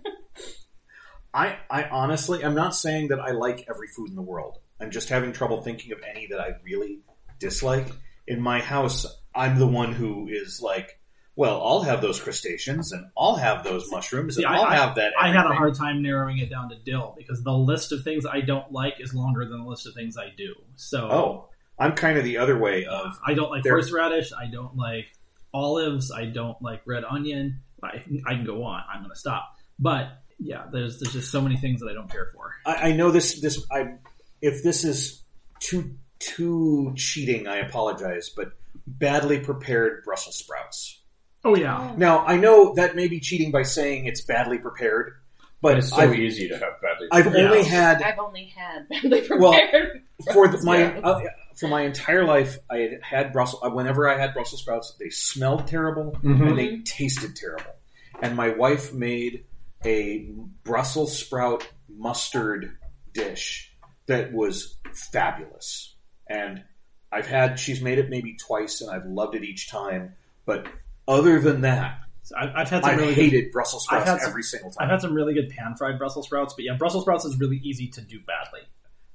[1.34, 4.58] I, I honestly, I'm not saying that I like every food in the world.
[4.80, 6.99] I'm just having trouble thinking of any that I really
[7.39, 7.88] dislike.
[8.27, 10.99] In my house, I'm the one who is like,
[11.41, 14.95] well, I'll have those crustaceans and I'll have those mushrooms and See, I'll I- have
[14.95, 15.13] that.
[15.19, 18.25] I had a hard time narrowing it down to dill because the list of things
[18.25, 20.54] I don't like is longer than the list of things I do.
[20.75, 21.49] So, Oh,
[21.80, 24.32] I'm kind of the other way of I don't like There- horseradish.
[24.34, 25.06] I don't like
[25.54, 26.12] olives.
[26.12, 27.62] I don't like red onion.
[27.84, 28.84] I, I can go on.
[28.93, 29.56] I'm going to stop.
[29.80, 32.54] But yeah, there's there's just so many things that I don't care for.
[32.65, 33.41] I, I know this.
[33.41, 33.95] This I
[34.41, 35.23] if this is
[35.60, 38.30] too too cheating, I apologize.
[38.30, 38.51] But
[38.86, 41.00] badly prepared Brussels sprouts.
[41.43, 45.13] Oh yeah, Now I know that may be cheating by saying it's badly prepared,
[45.62, 47.08] but It's so I've, easy to have badly.
[47.12, 47.45] I've Yeah.
[47.49, 49.39] only had I've only had badly prepared.
[49.41, 50.01] Well, prepared.
[50.34, 51.21] for the, my uh,
[51.58, 52.58] for my entire life.
[52.69, 53.62] I had had Brussels.
[53.65, 56.49] uh, Whenever I had Brussels sprouts, they smelled terrible Mhm.
[56.49, 57.73] and they tasted terrible.
[58.21, 59.45] And my wife made
[59.84, 60.30] a
[60.63, 62.77] Brussels sprout mustard
[63.13, 63.73] dish
[64.06, 65.95] that was fabulous.
[66.27, 66.63] And
[67.12, 70.13] I've had she's made it maybe twice, and I've loved it each time.
[70.45, 70.67] But
[71.07, 74.19] other than that, So I, I've had some I've really good, hated Brussels sprouts had
[74.21, 74.85] some- every single time.
[74.85, 77.57] I've had some really good pan fried Brussels sprouts, but yeah, Brussels sprouts is really
[77.63, 78.61] easy to do badly.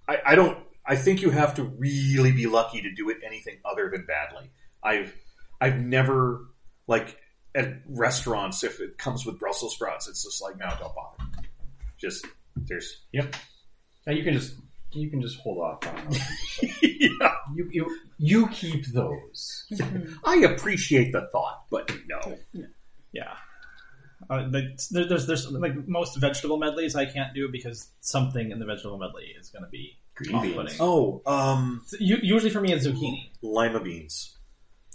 [0.08, 0.58] I, I don't.
[0.88, 4.50] I think you have to really be lucky to do it anything other than badly.
[4.82, 5.12] I've
[5.60, 6.44] I've never
[6.86, 7.18] like
[7.54, 11.30] at restaurants if it comes with Brussels sprouts, it's just like no, don't bother.
[11.98, 13.34] Just there's yep.
[14.06, 14.54] Now you can just
[14.92, 16.12] you can just hold off on
[16.82, 17.25] yeah.
[17.54, 19.64] You, you you keep those.
[19.72, 20.14] Mhm.
[20.24, 22.38] I appreciate the thought, but no.
[23.12, 23.34] Yeah.
[24.28, 28.58] Uh, like, there, there's there's like most vegetable medleys I can't do because something in
[28.58, 30.76] the vegetable medley is going to be Green beans.
[30.80, 33.30] Oh, um, U- Usually for me it's zucchini.
[33.42, 34.36] lima beans.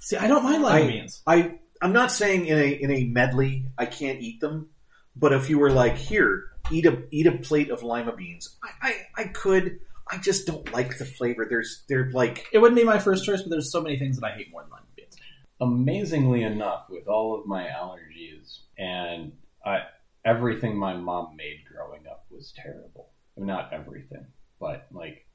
[0.02, 1.22] See, I don't mind lima I- beans.
[1.28, 4.70] I I'm not saying in a in a medley I can't eat them,
[5.16, 8.70] but if you were like here, eat a eat a plate of lima beans, I
[9.18, 9.80] I, I could.
[10.12, 11.46] I just don't like the flavor.
[11.50, 14.26] There's they're like It wouldn't be my first choice, but there's so many things that
[14.28, 15.16] I hate more than lima beans.
[15.60, 19.32] Amazingly enough, with all of my allergies and
[19.66, 19.80] I,
[20.26, 23.10] everything my mom made growing up was terrible.
[23.38, 24.26] I mean, not everything,
[24.60, 25.26] but like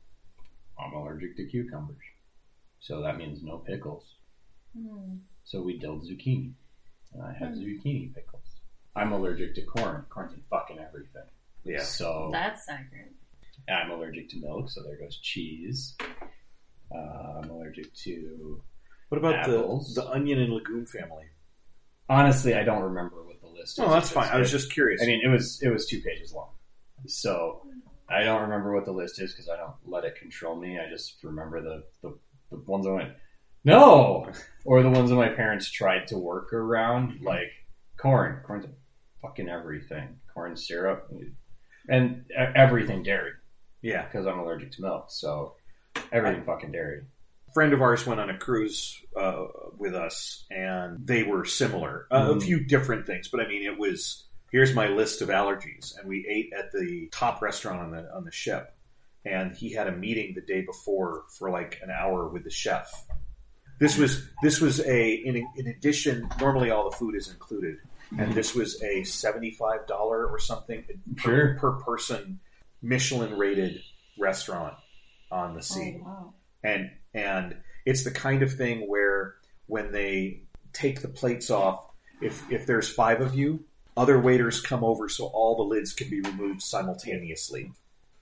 [0.79, 1.97] I'm allergic to cucumbers,
[2.81, 4.05] so that means no pickles.
[4.77, 5.17] Hmm.
[5.45, 6.53] So we dilled zucchini,
[7.15, 7.61] and I had Hmm.
[7.63, 8.43] zucchini pickles.
[8.95, 10.05] I'm allergic to corn.
[10.11, 11.23] Corn's in fucking everything.
[11.65, 11.83] yeah.
[11.83, 13.13] So That's accurate.
[13.69, 15.97] I'm allergic to milk, so there goes cheese.
[16.95, 18.63] Uh, I'm allergic to.
[19.09, 19.95] What about Apples.
[19.95, 21.25] the the onion and legume family?
[22.09, 23.85] Honestly, I don't remember what the list is.
[23.85, 24.29] Oh, that's fine.
[24.29, 25.03] I was just curious.
[25.03, 26.51] I mean, it was it was two pages long,
[27.07, 27.63] so
[28.09, 30.79] I don't remember what the list is because I don't let it control me.
[30.79, 32.19] I just remember the the,
[32.51, 33.13] the ones I went
[33.67, 34.31] no,
[34.65, 37.51] or the ones that my parents tried to work around, like
[38.01, 38.41] corn.
[38.47, 38.73] Corn's in
[39.21, 40.21] fucking everything.
[40.33, 41.11] Corn syrup
[41.89, 42.25] and
[42.55, 43.33] everything dairy
[43.87, 45.07] yeah, because I'm allergic to milk.
[45.11, 45.55] So
[46.13, 47.03] everything fucking dairy.
[47.55, 49.45] friend of ours went on a cruise uh,
[49.79, 52.07] with us, and they were similar.
[52.11, 52.43] Uh, A Mm.
[52.43, 56.27] few different things, but I mean, it was here's my list of allergies, and we
[56.29, 58.75] ate at the top restaurant on the on the ship,
[59.25, 62.89] and he had a meeting the day before for like an hour with the chef.
[63.79, 66.29] This was this was a in, in addition.
[66.41, 67.77] Normally, all the food is included,
[68.19, 70.85] and this was a seventy five dollar or something
[71.17, 71.57] per, Sure.
[71.59, 72.41] per person
[72.87, 73.81] Michelin rated
[74.19, 74.75] restaurant
[75.31, 76.35] on the sea Oh, wow.
[76.63, 79.35] and and it's the kind of thing where
[79.67, 81.85] when they take the plates off
[82.23, 83.65] if if there's five of you
[83.97, 87.73] other waiters come over so all the lids can be removed simultaneously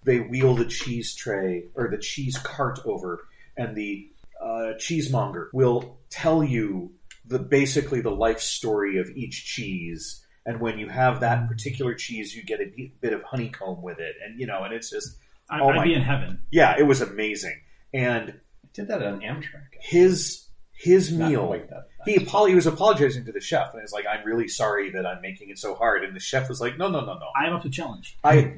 [0.04, 4.08] they wheel the cheese tray or the cheese cart over and the
[4.42, 6.92] uh, cheesemonger will tell you
[7.26, 12.34] the basically the life story of each cheese and when you have that particular cheese
[12.34, 15.16] you get a bit- bit of honeycomb with it and you know and it's just
[15.50, 16.40] I, Oh I'd my- be in heaven.
[16.50, 17.60] yeah it was amazing
[17.92, 19.66] and I did that on Amtrak.
[19.80, 20.40] his
[20.76, 21.46] his Not meal.
[21.46, 21.86] quite that.
[22.04, 25.06] He apo- he was apologizing to the chef, and it's like, "I'm really sorry that
[25.06, 27.26] I'm making it so hard." And the chef was like, "No, no, no, no.
[27.34, 28.18] I am up to challenge.
[28.24, 28.54] I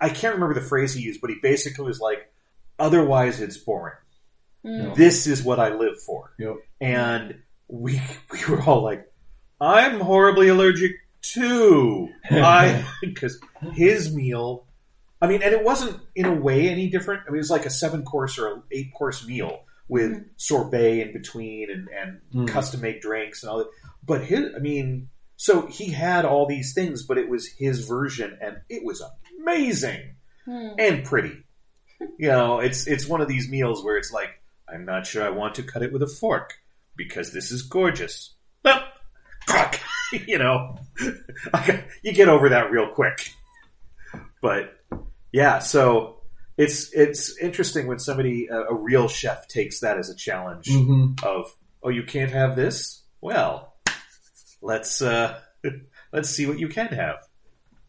[0.00, 2.32] I can't remember the phrase he used, but he basically was like,
[2.78, 3.94] "Otherwise, it's boring.
[4.64, 4.94] Hmm.
[4.94, 6.56] This is what I live for." Yep.
[6.80, 8.00] And we
[8.32, 9.12] we were all like,
[9.60, 13.40] "I'm horribly allergic too." I because
[13.74, 14.66] his meal.
[15.22, 17.22] I mean, and it wasn't in a way any different.
[17.26, 20.24] I mean, it was like a seven course or an eight course meal with Mhm.
[20.36, 22.48] sorbet in between and, and Mm.
[22.48, 23.68] custom made drinks and all that.
[24.02, 28.38] But his, I mean, so he had all these things, but it was his version,
[28.40, 29.02] and it was
[29.40, 30.14] amazing
[30.46, 30.68] Hmm.
[30.78, 31.44] and pretty.
[32.18, 34.30] You know, it's it's one of these meals where it's like,
[34.66, 36.54] I'm not sure I want to cut it with a fork
[36.96, 38.34] because this is gorgeous.
[38.64, 38.82] Well,
[39.46, 39.80] crack.
[40.26, 40.78] you know,
[42.02, 43.32] you get over that real quick.
[44.42, 44.76] But
[45.32, 46.20] yeah, so
[46.56, 51.24] it's it's interesting when somebody a, a real chef takes that as a challenge Mm-hmm.
[51.26, 53.74] of oh you can't have this well
[54.60, 55.38] let's uh
[56.12, 57.26] let's see what you can have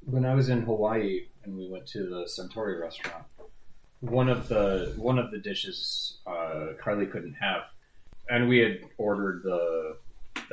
[0.05, 3.25] when I was in Hawaii and we went to the Centauri restaurant,
[3.99, 7.63] one of the one of the dishes uh, Carly couldn't have,
[8.29, 9.97] and we had ordered the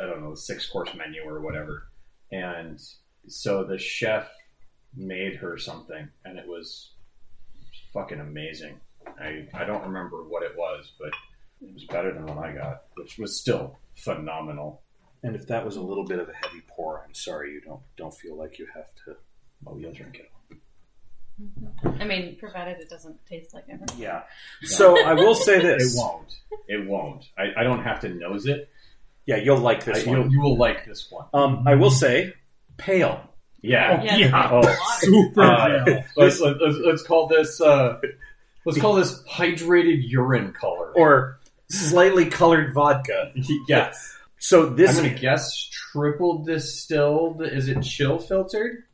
[0.03, 1.89] I don't know the six course menu or whatever,
[2.33, 2.81] and
[3.27, 4.29] so the chef
[4.97, 6.93] made her something, and it was
[7.93, 8.81] fucking amazing.
[9.21, 11.11] I I don't remember what it was, but
[11.61, 14.83] it was better than what I got, which was still phenomenal.
[15.25, 17.81] and if that was a little bit of a heavy pour i'm sorry you don't
[17.97, 19.17] don't feel like you have to
[19.67, 20.31] Oh, you'll drink it.
[22.01, 23.99] I mean, provided it doesn't taste like everything.
[24.01, 24.23] yeah
[24.63, 26.33] so i will say this: It won't.
[26.69, 27.25] It won't.
[27.37, 28.69] I, I don't have to nose it.
[29.29, 31.27] Yeah you'll like I, this you'll, one you will like this one.
[31.35, 32.35] um i will say
[32.77, 33.21] pale
[33.61, 34.03] Yeah.
[34.03, 34.51] Yeah, yeah.
[34.53, 36.05] Oh, Super Uh, pale.
[36.17, 37.61] let's, let's, let's call this.
[37.61, 37.99] Uh,
[38.65, 40.93] Let's call this hydrated urine color.
[40.95, 43.33] or slightly colored vodka.
[43.69, 44.15] yes.
[44.39, 47.43] So this I'm gonna guess triple distilled.
[47.43, 48.85] Is it chill filtered?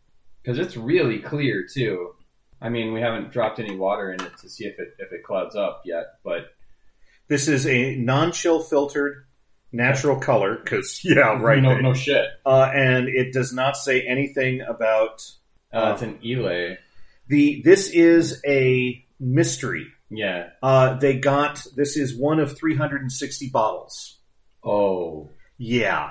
[0.42, 2.14] Because it's really clear too.
[2.62, 5.22] I mean, we haven't dropped any water in it to see if it if it
[5.24, 6.54] clouds up yet, but
[7.28, 9.26] this is a non-chill filtered
[9.74, 11.62] natural color because yeah, right.
[11.62, 12.26] No, no shit.
[12.46, 15.22] Uh, and it does not say anything about
[15.72, 16.78] Uh, it's an Islay.
[17.28, 17.62] the.
[17.64, 19.86] This is a mystery.
[20.10, 20.50] Yeah.
[20.62, 24.18] Uh, they got this is one of 360 bottles.
[24.64, 26.10] Oh, Yeah,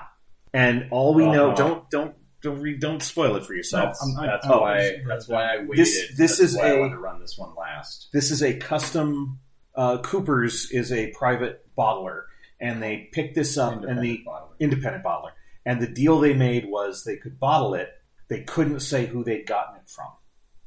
[0.53, 1.55] and all we know Uh-huh.
[1.55, 3.89] don't don't don't re, don't spoil it for yourself.
[3.91, 5.77] that's, I'm- I- that's oh, why that's why I waited.
[5.77, 8.09] This- this That's is why I a- wanted to run this one last.
[8.13, 9.39] This is a custom.
[9.75, 12.23] Uh, Cooper's is a private bottler,
[12.63, 14.59] and they picked this up, and the Independent bottler.
[14.59, 15.31] independent bottler,
[15.65, 17.89] and the deal they made was they could bottle it.
[18.29, 20.11] They couldn't say who they'd gotten it from.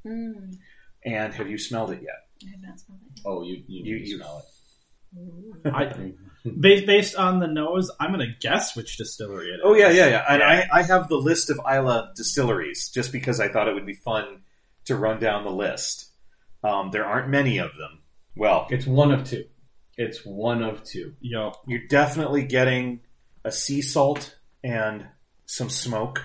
[0.06, 0.54] Mm,
[1.04, 2.20] And have you smelled it yet?
[2.46, 3.20] I have not smelled it.
[3.24, 4.44] Oh, you you, You- you- smell it.
[5.64, 6.12] I,
[6.60, 9.60] based based on the nose, I'm gonna guess which distillery it is.
[9.64, 10.24] Oh yeah, yeah, yeah.
[10.28, 13.86] And I, I have the list of Islay distilleries just because I thought it would
[13.86, 14.42] be fun
[14.84, 16.12] to run down the list.
[16.62, 18.02] Um, there aren't many of them.
[18.36, 19.44] Well, It's one of two.
[19.96, 21.14] It's one of two.
[21.20, 23.00] Yo, you're definitely getting
[23.44, 25.06] a sea salt and
[25.46, 26.22] some smoke.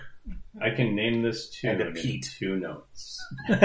[0.62, 2.30] I can name this tune And a in peat.
[2.38, 3.18] two notes.
[3.50, 3.62] it,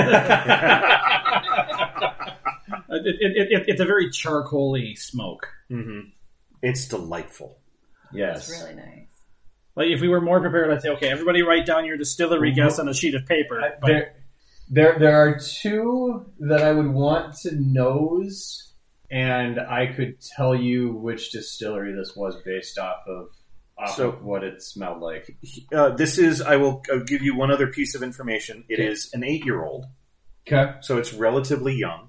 [2.90, 5.49] it, it, it's a very charcoaly smoke.
[5.69, 6.01] hmm
[6.62, 7.59] It's delightful.
[8.12, 8.49] Yes.
[8.49, 9.07] It's really nice.
[9.75, 12.57] Like if we were more prepared, I'd say, okay, everybody write down your distillery Mhm.
[12.57, 13.61] guess on a sheet of paper.
[13.61, 14.14] I- But there,
[14.71, 18.65] there, there are two that I would want to nose,
[19.11, 23.29] and I could tell you which distillery this was based off of,
[23.79, 25.37] off So- of what it smelled like.
[25.73, 26.40] Uh, this is.
[26.42, 28.64] I will I'll give you one other piece of information.
[28.69, 28.87] It Okay.
[28.88, 29.87] is an eight-year-old,
[30.47, 30.75] Okay.
[30.81, 32.09] so it's relatively young.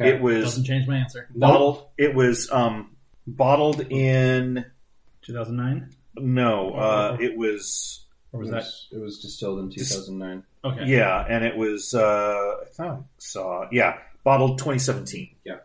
[0.00, 0.10] okay.
[0.14, 1.28] It was doesn't change my answer.
[1.34, 1.86] bottled.
[1.96, 4.64] It was um, bottled in
[5.22, 6.74] 2009, no.
[6.74, 10.42] Uh, it was or was it that it was distilled in 2009.
[10.64, 10.84] okay?
[10.86, 11.94] yeah, and it was.
[11.94, 15.36] Uh, I thought I saw yeah, bottled 2017.
[15.44, 15.58] Yeah.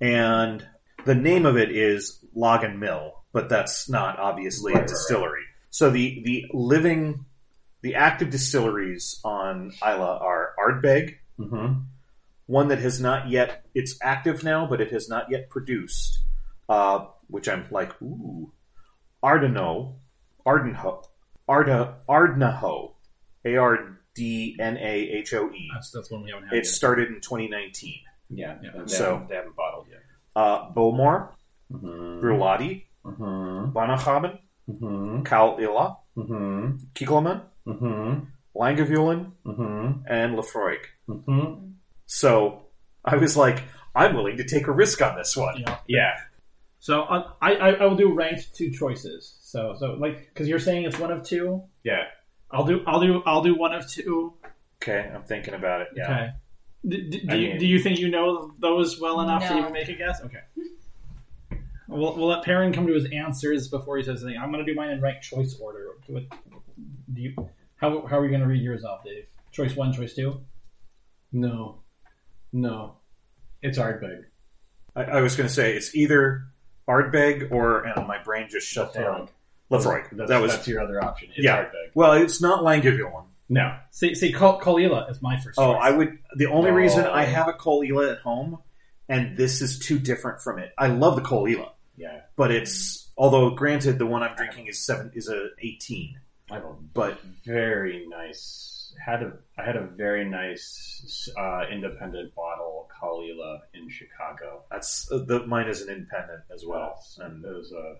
[0.00, 0.66] And
[1.04, 5.42] the name of it is Logan Mill, but that's not obviously Right, a right, distillery.
[5.70, 7.24] So the the living,
[7.82, 11.80] the active distilleries on Islay are Ardbeg, Mm-hmm.
[12.46, 16.20] one that has not yet it's active now but it has not yet produced
[16.68, 18.52] uh, which i'm like ooh
[19.20, 19.94] ardeno
[20.46, 21.02] ardenho
[21.48, 22.92] arda ardnaho
[24.44, 26.54] a-r-d-n-a-h-o-e That's, that's one we haven't had.
[26.54, 26.66] it yet.
[26.66, 28.56] started in 2019 Yeah.
[28.62, 28.70] Yeah.
[28.76, 30.00] They So- haven't, they haven't bottled yet.
[30.36, 31.30] uh, bowmore
[31.72, 32.20] Mm-hmm.
[32.20, 33.72] Bruichladdich Mm-hmm.
[33.76, 34.38] Bunnahabhain
[34.70, 35.22] Mm-hmm.
[35.22, 36.76] Caol Ila Mm-hmm.
[36.94, 38.24] Kilchoman Mm-hmm.
[38.56, 40.02] Lagavulin Mm-hmm.
[40.08, 41.70] and Laphroaig Mm-hmm.
[42.06, 42.62] so
[43.04, 43.62] i was like
[43.94, 45.78] i'm willing to take a risk on this one Yeah.
[45.86, 46.14] Yeah.
[46.78, 49.38] So uh, I, I I will do ranked two choices.
[49.40, 51.62] So so like because you're saying it's one of two.
[51.82, 52.04] Yeah.
[52.50, 54.34] I'll do I'll do I'll do one of two.
[54.82, 56.26] okay i'm thinking about it yeah Okay.
[56.86, 59.88] D- d- do, you, do you think you know those well enough to even make
[59.88, 60.20] a guess?
[60.22, 60.40] Okay.
[61.88, 64.40] We'll, we'll let Perrin come to his answers before he says anything.
[64.40, 65.86] I'm going to do mine in ranked choice order.
[66.06, 66.32] Do, it,
[67.12, 67.34] do you?
[67.76, 69.26] How, how are we going to read yours off, Dave?
[69.52, 70.40] Choice one, choice two.
[71.32, 71.80] No.
[72.52, 72.96] No.
[73.62, 74.24] It's Ardbeg.
[74.96, 76.44] I, I was going to say it's either
[76.88, 79.28] Ardbeg or and my brain just shut down.
[79.70, 80.08] Laphroaig.
[80.12, 81.30] That's, That was that's your other option.
[81.34, 81.64] It's Yeah.
[81.64, 81.90] Ardbeg.
[81.94, 82.12] well.
[82.12, 83.24] It's not Lagavulin.
[83.48, 83.76] No.
[83.90, 85.58] See, see, Col- Caol Ila is my first.
[85.58, 85.82] Oh, choice.
[85.82, 86.18] I would.
[86.36, 86.74] The only Oh.
[86.74, 88.58] reason I have a Caol Ila at home,
[89.08, 90.72] and this is too different from it.
[90.78, 92.22] I love the Caol Ila, Yeah.
[92.36, 96.18] but it's although granted the one I'm drinking is seven is a eighteen,
[96.50, 98.70] I have a but very nice.
[99.04, 104.62] Had a I had a very nice uh, independent bottle Caol Ila in Chicago.
[104.70, 106.94] that's uh, the mine is an independent as well.
[106.96, 107.94] Yes, And it was uh,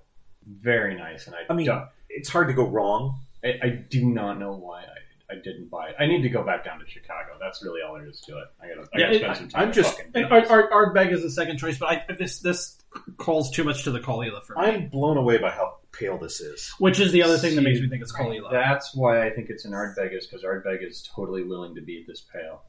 [0.46, 3.18] very nice, and I I mean, don't- it's hard to go wrong.
[3.44, 4.96] I, I do not know why I,
[5.30, 5.96] I didn't buy it.
[5.98, 7.38] I need to go back down to Chicago.
[7.40, 8.44] That's really all there is to it.
[8.62, 9.62] I gotta, I Yeah, gotta it- spend some time.
[9.68, 10.50] I'm just- fucking And Vegas.
[10.50, 12.78] Ard, Ard, Ardbeg is the second choice, but I, this this
[13.16, 14.62] calls too much to the Caol Ila for me.
[14.62, 16.70] I'm blown away by how pale this is.
[16.78, 18.50] Which is the other thing that makes me think it's Caol Ila.
[18.50, 22.04] That's why I think it's an Ardbeg is because Ardbeg is totally willing to be
[22.06, 22.62] this pale.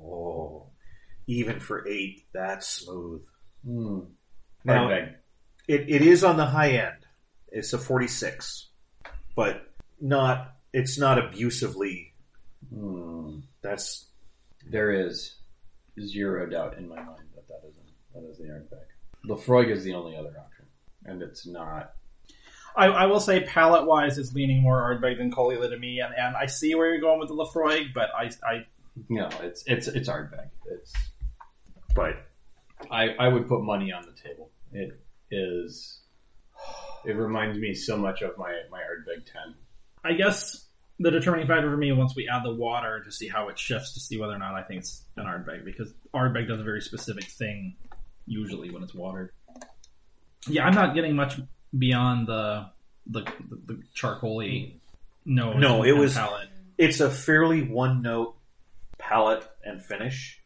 [0.00, 0.70] Oh,
[1.28, 3.22] even for eight, that's smooth.
[3.66, 4.06] Mm.
[4.64, 5.14] Now, Ardbeg.
[5.68, 6.96] It, it is on the high end.
[7.48, 8.68] It's a 46,
[9.36, 9.62] but
[10.00, 10.56] not.
[10.72, 12.14] It's not abusively.
[12.74, 13.42] Mm.
[13.62, 14.06] That's
[14.70, 15.36] There is
[16.00, 17.74] zero doubt in my mind that that is
[18.14, 18.86] that is the Ardbeg.
[19.28, 20.66] Laphroaig is the only other option,
[21.04, 21.92] and it's not.
[22.74, 26.00] I, I will say, palette wise, is leaning more Ardbeg than Caol Ila to me,
[26.00, 28.66] and, and I see where you're going with the Laphroaig, but I, I
[29.08, 30.48] No, it's it's it's Ardbeg.
[30.66, 30.92] It's
[31.94, 32.16] but
[32.90, 34.50] I, I would put money on the table.
[34.72, 35.00] It
[35.30, 36.00] is.
[37.04, 39.54] It reminds me so much of my my Ardbeg ten.
[40.04, 40.66] I guess
[40.98, 43.94] the determining factor for me once we add the water to see how it shifts
[43.94, 46.80] to see whether or not I think it's an Ardbeg because Ardbeg does a very
[46.80, 47.76] specific thing
[48.26, 49.30] usually when it's watered.
[50.48, 51.40] Yeah, I'm not getting much
[51.76, 52.66] beyond the
[53.06, 54.74] the, the, the charcoaly
[55.24, 55.56] nose.
[55.58, 56.48] No, it was- palate.
[56.78, 58.34] It's a fairly one note
[58.98, 60.40] palette and finish.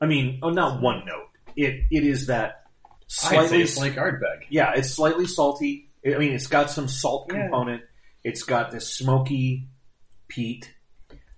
[0.00, 1.28] I mean, oh, not one note.
[1.56, 4.44] It it is that I'd say slightly it's like Ardbeg.
[4.50, 5.90] yeah, it's slightly salty.
[6.06, 7.42] I mean, it's got some salt Yeah.
[7.42, 7.82] component.
[8.24, 9.68] It's got this smoky
[10.28, 10.72] peat,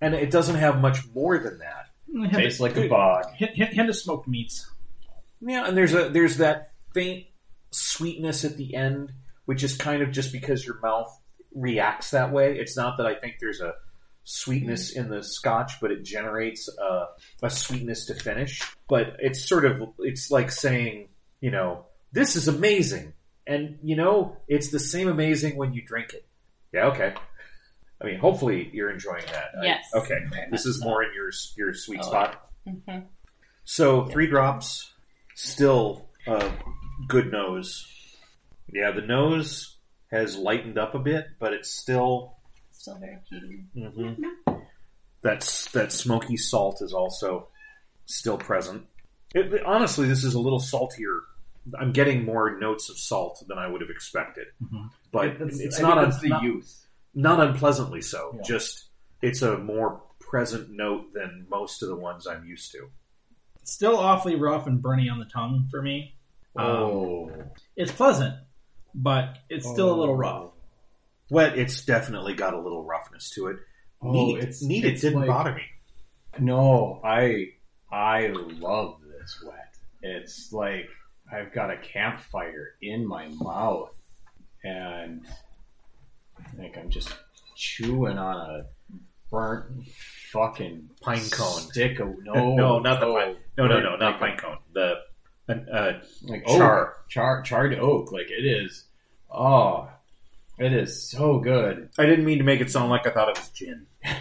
[0.01, 1.87] and it doesn't have much more than that.
[2.13, 3.25] Hint, Tastes like a bog.
[3.35, 4.69] hint, hint, hint of smoked meats.
[5.41, 7.25] Yeah, and there's a there's that faint
[7.71, 9.11] sweetness at the end,
[9.45, 11.11] which is kind of just because your mouth
[11.55, 12.57] reacts that way.
[12.57, 13.73] It's not that I think there's a
[14.25, 17.05] sweetness in the scotch, but it generates a,
[17.41, 18.61] a sweetness to finish.
[18.87, 21.09] But it's sort of it's like saying,
[21.41, 23.13] you know, this is amazing,
[23.47, 26.25] and you know, it's the same amazing when you drink it.
[26.73, 27.13] Yeah, okay.
[28.01, 29.51] I mean, hopefully you're enjoying that.
[29.61, 29.85] I- Yes.
[29.93, 30.19] okay.
[30.51, 32.49] This is more in your your sweet Oh, spot.
[32.67, 32.99] hmm
[33.63, 34.91] So three drops,
[35.35, 36.51] still a
[37.07, 37.87] good nose.
[38.71, 39.77] Yeah, the nose
[40.11, 42.37] has lightened up a bit, but it's still
[42.71, 43.63] Still very peaty.
[45.21, 47.47] that's that smoky salt is also
[48.05, 48.85] still present.
[49.33, 51.21] It, honestly, this is a little saltier.
[51.79, 54.89] I'm getting more notes of salt than I would have expected, Mhm.
[55.11, 56.87] but It's- it's I not un- the not, youth.
[57.13, 58.33] not unpleasantly so.
[58.35, 58.41] Yeah.
[58.43, 58.89] Just
[59.21, 62.89] it's a more present note than most of the ones I'm used to.
[63.63, 66.15] Still awfully rough and burny on the tongue for me.
[66.55, 67.31] Um, Oh,
[67.77, 68.35] It's pleasant,
[68.93, 70.51] but it's still a little rough.
[71.29, 73.57] Wet, it's definitely got a little roughness to it.
[74.01, 74.83] Oh, neat, it's- neat.
[74.83, 75.63] it's it didn't like- bother me.
[76.39, 77.53] No, I
[77.91, 79.77] I love this wet.
[80.01, 80.89] It's like
[81.33, 83.93] I've got a campfire in my mouth,
[84.63, 85.21] and
[86.39, 87.13] I think I'm just
[87.55, 88.65] chewing on a
[89.31, 89.87] burnt
[90.31, 91.61] fucking Pine cone.
[91.61, 94.57] stick of no, No, not the pine- No, no, no, not like pine cone.
[94.73, 94.95] The
[95.49, 96.87] uh, like Char.
[96.89, 98.11] oak, char, charred oak.
[98.11, 98.85] Like it is.
[99.31, 99.89] Oh,
[100.59, 101.89] it is so good.
[101.97, 103.87] I didn't mean to make it sound like I thought it was gin.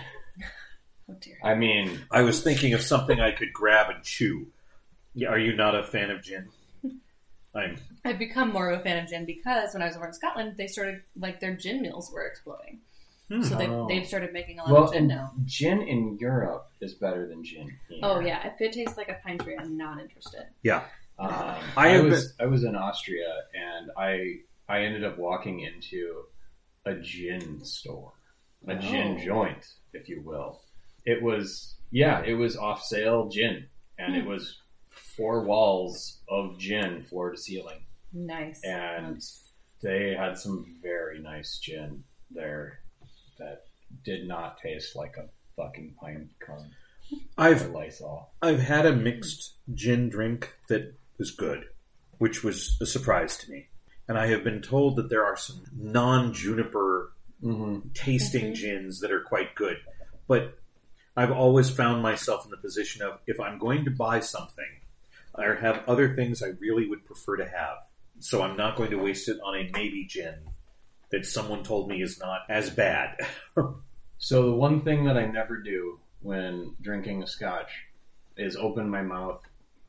[1.10, 1.36] Oh dear.
[1.42, 4.46] I mean, I was thinking of something I could grab and chew.
[5.14, 6.48] Yeah, are you not a fan of gin?
[7.54, 7.76] I'm.
[8.04, 10.54] I've become more of a fan of gin because when I was over in Scotland,
[10.56, 12.80] they started like their gin mills were exploding.
[13.28, 13.42] Hmm.
[13.42, 13.86] So they Oh.
[13.88, 15.32] they've started making a lot well, of gin and now.
[15.44, 17.70] gin in Europe is better than gin.
[17.88, 18.00] Here.
[18.02, 20.46] Oh yeah, if it tastes like a pine tree, I'm not interested.
[20.62, 20.84] Yeah.
[21.18, 24.36] Um, I I, have was I was in Austria and I
[24.68, 26.24] I ended up walking into
[26.86, 28.12] a gin store,
[28.66, 29.24] a gin Oh.
[29.24, 30.62] joint, if you will.
[31.04, 33.66] It was yeah, it was off sale gin,
[33.98, 34.30] and it Hmm.
[34.30, 34.61] was
[34.92, 38.62] four walls of gin, floor to ceiling, Nice.
[38.64, 42.80] and That's- they had some very nice gin there
[43.38, 43.66] that
[44.04, 46.70] did not taste like a fucking pine cone
[47.36, 48.32] I've Lysol.
[48.40, 51.68] I've had a mixed gin drink that was good,
[52.18, 53.68] which was a surprise to me.
[54.08, 57.12] And I have been told that there are some non juniper
[57.42, 57.88] Mm-hmm.
[57.92, 58.54] tasting Mhm.
[58.54, 59.76] gins that are quite good.
[60.28, 60.58] But
[61.16, 64.80] I've always found myself in the position of if I'm going to buy something,
[65.34, 67.78] I have other things I really would prefer to have.
[68.20, 70.34] So I'm not going to waste it on a maybe gin
[71.10, 73.16] that someone told me is not as bad.
[74.22, 77.72] So the one thing that I never do when drinking a scotch
[78.36, 79.40] is open my mouth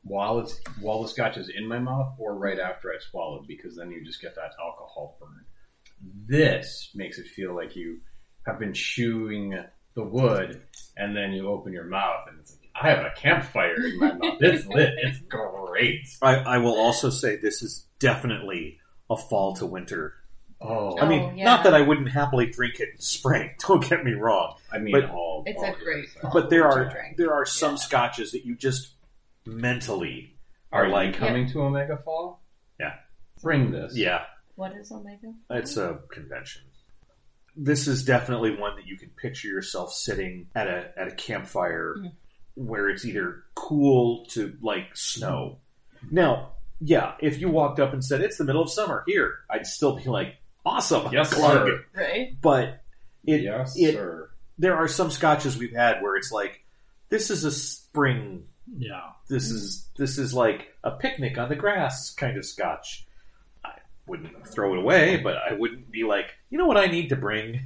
[0.02, 3.76] while it's while the scotch is in my mouth or right after I swallowed because
[3.76, 5.44] then you just get that alcohol burn.
[6.26, 8.00] This makes it feel like you
[8.44, 9.56] have been chewing
[9.94, 10.62] the wood
[10.96, 14.38] and then you open your mouth and it's I have a campfire in my mouth.
[14.40, 14.94] It's lit.
[14.98, 16.08] It's great.
[16.22, 18.78] I, I will also say this is definitely
[19.10, 20.14] a fall to winter.
[20.60, 21.44] Oh, I mean, Oh, yeah.
[21.44, 23.50] not that I wouldn't happily drink it in spring.
[23.68, 24.56] Don't get me wrong.
[24.72, 26.30] I mean, but- all It's all a the great other fall.
[26.32, 27.16] But there are drink.
[27.16, 27.76] there are some Yeah.
[27.76, 28.94] scotches that you just
[29.46, 30.36] mentally
[30.72, 32.42] Are are you like, coming to Omega Fall?
[32.80, 32.94] Yeah.
[33.42, 33.94] Bring this.
[33.96, 34.24] yeah,
[34.56, 35.32] What is Omega?
[35.50, 36.62] It's a convention.
[37.56, 41.94] This is definitely one that you can picture yourself sitting at a at a campfire
[41.98, 42.12] Mhm.
[42.54, 45.58] Where it's either cool to like snow.
[46.10, 49.66] Now, yeah, if you walked up and said it's the middle of summer here, I'd
[49.66, 50.36] still be like,
[50.66, 51.84] awesome, Yes, glug." sir.
[51.96, 52.36] Right?
[52.40, 52.82] But
[53.24, 54.30] it, yes, it- sir.
[54.58, 56.60] there are some scotches we've had where it's like,
[57.08, 58.44] this is a spring.
[58.76, 59.00] Yeah.
[59.28, 63.06] This is this is like a picnic on the grass kind of scotch.
[63.64, 63.70] I
[64.06, 67.16] wouldn't throw it away, but I wouldn't be like, you know what I need to
[67.16, 67.60] bring?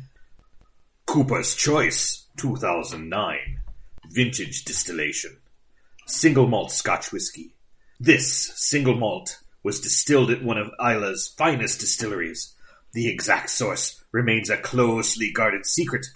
[1.07, 3.39] Cooper's Choice 2009
[4.09, 5.37] Vintage Distillation
[6.07, 7.53] Single Malt Scotch Whiskey
[8.01, 12.55] This single malt was distilled at one of Islay's finest distilleries.
[12.93, 16.07] The exact source remains a closely guarded secret.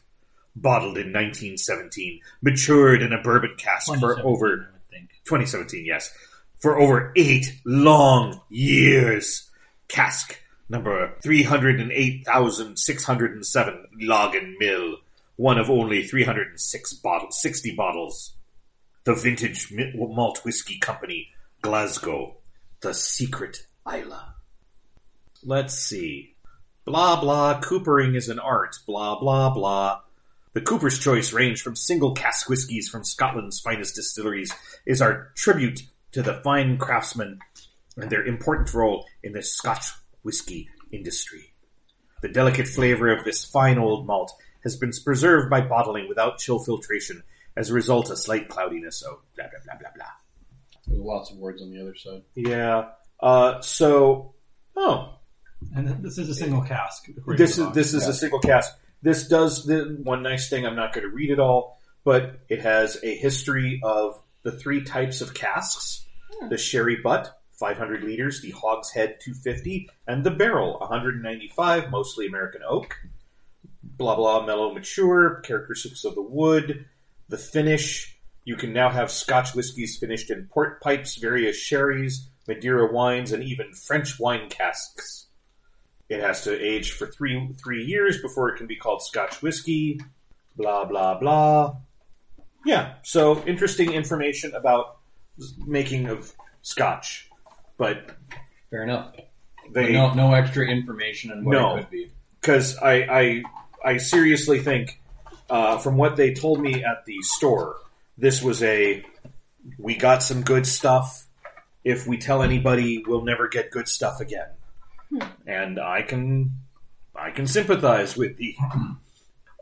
[0.57, 5.11] Bottled in 1917, matured in a bourbon cask for over I think.
[5.25, 6.13] 2017, yes,
[6.59, 9.49] for over eight long years.
[9.89, 10.39] Cask
[10.69, 14.97] number 308,607 Logan Mill,
[15.37, 18.35] one of only 306 bottles, 60 bottles.
[19.05, 21.29] The Vintage Malt Whiskey Company,
[21.61, 22.37] Glasgow,
[22.81, 24.17] the secret Islay.
[25.45, 26.37] Let's see.
[26.85, 30.01] Blah blah, coopering is an art, blah blah blah.
[30.53, 34.53] The Cooper's Choice range from single cask whiskies from Scotland's finest distilleries
[34.85, 37.39] is our tribute to the fine craftsmen
[37.97, 41.55] and their important role in the Scotch whisky industry.
[42.21, 44.33] The delicate flavor of this fine old malt
[44.65, 47.23] has been preserved by bottling without chill filtration
[47.57, 49.03] as a result of slight cloudiness.
[49.07, 50.07] Oh, blah blah blah blah blah.
[50.87, 52.23] There's lots of words on the other side.
[52.35, 52.91] Yeah.
[53.21, 54.35] Uh, so,
[54.77, 55.19] oh,
[55.75, 57.07] And this is a single cask.
[57.37, 58.73] this is this is a single cask.
[59.03, 60.67] This does the one nice thing.
[60.67, 64.83] I'm not going to read it all, but it has a history of the three
[64.83, 66.05] types of casks:
[66.49, 72.97] the sherry butt, 500 liters, the hogshead, 250, and the barrel, 195, mostly American oak.
[74.03, 75.37] Blah blah, mellow, mature.
[75.45, 76.87] Characteristics of the wood,
[77.29, 78.19] the finish.
[78.45, 83.45] You can now have Scotch whiskies finished in port pipes, various sherries, Madeira wines, and
[83.45, 85.29] even French wine casks.
[86.09, 90.01] It has to age for three three years before it can be called Scotch whiskey.
[90.57, 91.77] Blah blah blah.
[92.67, 94.97] Yeah, so interesting information about
[95.65, 96.33] making of
[96.63, 97.31] Scotch,
[97.79, 98.11] but
[98.69, 99.15] Fair enough.
[99.71, 101.77] they no, no extra information on what No.
[101.77, 102.11] it could be.
[102.41, 103.43] because I, I
[103.85, 105.01] I seriously think
[105.51, 107.77] uh, from what they told me at the store,
[108.17, 109.05] this was a
[109.79, 111.27] we got some good stuff.
[111.85, 114.49] If we tell anybody, we'll never get good stuff again,
[115.47, 116.59] and I can
[117.15, 118.57] I can sympathize with the.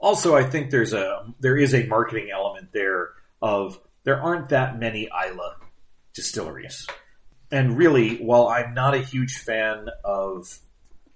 [0.01, 3.11] Also, I think there's a there is a marketing element there
[3.43, 5.55] of there aren't that many Islay
[6.15, 6.87] distilleries,
[7.51, 10.59] and really, while I'm not a huge fan of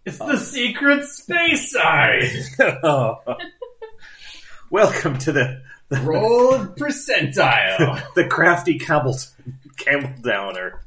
[0.06, 2.28] It's the secret space side.
[4.70, 8.02] Welcome to the the, Roll percentile.
[8.14, 9.16] the crafty Campbell
[9.78, 10.80] Campbell Downer.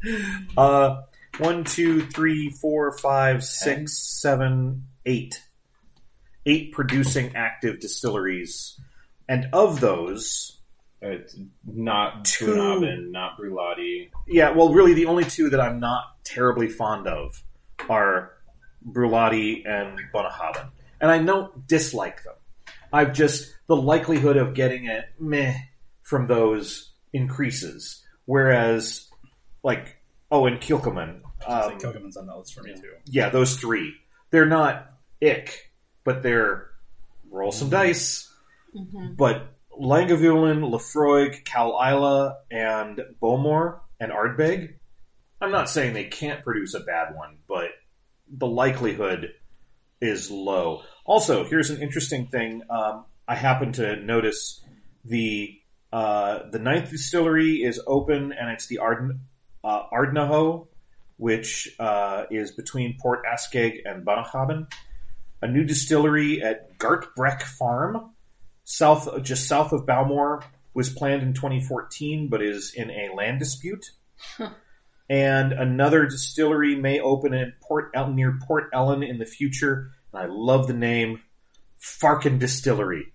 [0.58, 1.02] Uh,
[1.40, 5.42] one, two, three, four, five, six, seven, eight.
[6.46, 8.80] Eight producing active distilleries,
[9.28, 10.60] and of those,
[11.02, 14.12] it's not Two- Bunnahabhain, not Bruichladdich.
[14.28, 17.44] yeah, well, really, the only two that I'm not terribly fond of
[17.90, 18.32] are
[18.88, 20.70] Bruichladdich and Bunnahabhain,
[21.02, 22.36] and I don't dislike them.
[22.92, 25.56] I've just the likelihood of getting a meh
[26.02, 29.10] from those increases, whereas
[29.64, 29.98] like
[30.32, 32.94] oh, and Kilchoman, um, Kilchoman's on that list for me too.
[33.06, 33.94] yeah, those three,
[34.32, 35.72] they're not ick,
[36.04, 36.70] but they're
[37.30, 38.32] roll some dice.
[38.74, 44.76] hmm But Lagavulin, Laphroaig, Caol Ila, and Bowmore and Ardbeg,
[45.42, 47.70] I'm not saying they can't produce a bad one, but
[48.30, 49.34] the likelihood
[50.02, 50.82] is low.
[51.06, 52.62] Also, here's an interesting thing.
[52.70, 54.64] Um, I happen to notice
[55.04, 55.60] the
[55.92, 59.20] uh, the ninth distillery is open, and it's the Ardn-
[59.64, 60.68] uh, Ardnahoe,
[61.16, 64.72] which uh, is between Port Askaig and Bunnahabhain.
[65.42, 68.12] A new distillery at Gartbreck Farm,
[68.64, 73.92] south just south of Bowmore, was planned in 2014, but is in a land dispute.
[75.10, 79.92] And another distillery may open in Port El- near Port Ellen in the future.
[80.14, 81.22] And I love the name
[81.80, 83.12] Farkin Distillery.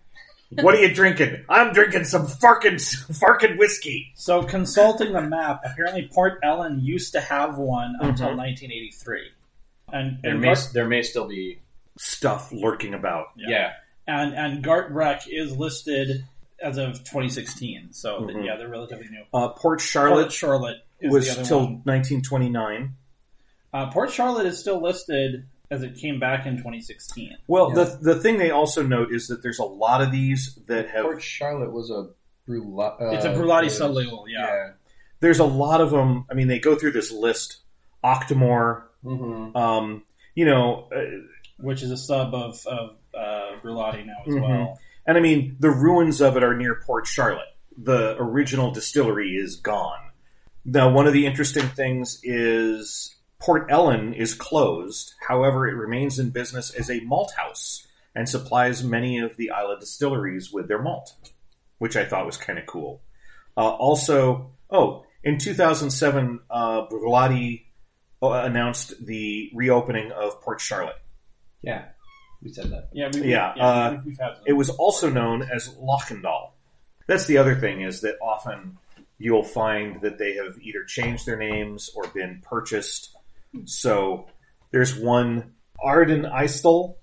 [0.60, 1.44] What are you drinking?
[1.48, 4.12] I'm drinking some Farkin Farkin whiskey.
[4.14, 8.36] So, consulting the map, apparently Port Ellen used to have one until Mhm.
[8.36, 9.30] 1983,
[9.92, 11.58] and There may Gart, there may still be
[11.96, 13.28] Stuff lurking about.
[13.36, 13.72] yeah.
[14.06, 16.24] and and Gartbreck is listed
[16.62, 17.88] as of 2016.
[17.92, 18.44] So Mhm.
[18.44, 19.22] yeah, they're relatively new.
[19.32, 21.82] Uh, Port Port Charlotte Charlotte is was till one.
[21.84, 22.94] 1929.
[23.74, 27.36] Uh, Port Charlotte is still listed as it came back in 2016.
[27.46, 27.84] Well, Yeah.
[27.84, 31.04] the the thing they also note is that there's a lot of these that have
[31.04, 32.10] Port Charlotte was a
[32.48, 33.00] Bruichladdich.
[33.00, 34.72] Uh, It's a Bruichladdich was- Soleil, yeah.
[35.20, 36.26] there's a lot of them.
[36.30, 37.58] I mean, they go through this list.
[38.04, 39.56] Octomore, Mhm.
[39.56, 40.02] um,
[40.34, 41.00] you know, uh,
[41.58, 44.42] which is a sub of of uh, Bruichladdich now as Mhm.
[44.42, 44.78] well.
[45.06, 47.48] and I mean, the ruins of it are near Port Charlotte.
[47.76, 49.98] The original distillery is gone.
[50.64, 55.14] Now, one of the interesting things is Port Ellen is closed.
[55.26, 59.80] However, it remains in business as a malt house and supplies many of the Islay
[59.80, 61.14] distilleries with their malt,
[61.78, 63.02] which I thought was kind of cool.
[63.56, 67.64] Uh, also, oh, In 2007, uh, Bruichladdich
[68.22, 70.96] uh, announced the reopening of Port Charlotte.
[71.62, 71.86] Yeah,
[72.42, 72.88] we said that.
[72.92, 74.36] Yeah, we, Yeah, uh, we've, we've had.
[74.46, 76.50] It was also known as Lochindaal.
[77.06, 78.78] That's the other thing is that often
[79.22, 83.14] you'll find that they have either changed their names or been purchased.
[83.64, 84.26] So
[84.72, 85.54] there's one
[85.84, 86.96] Ardenistiel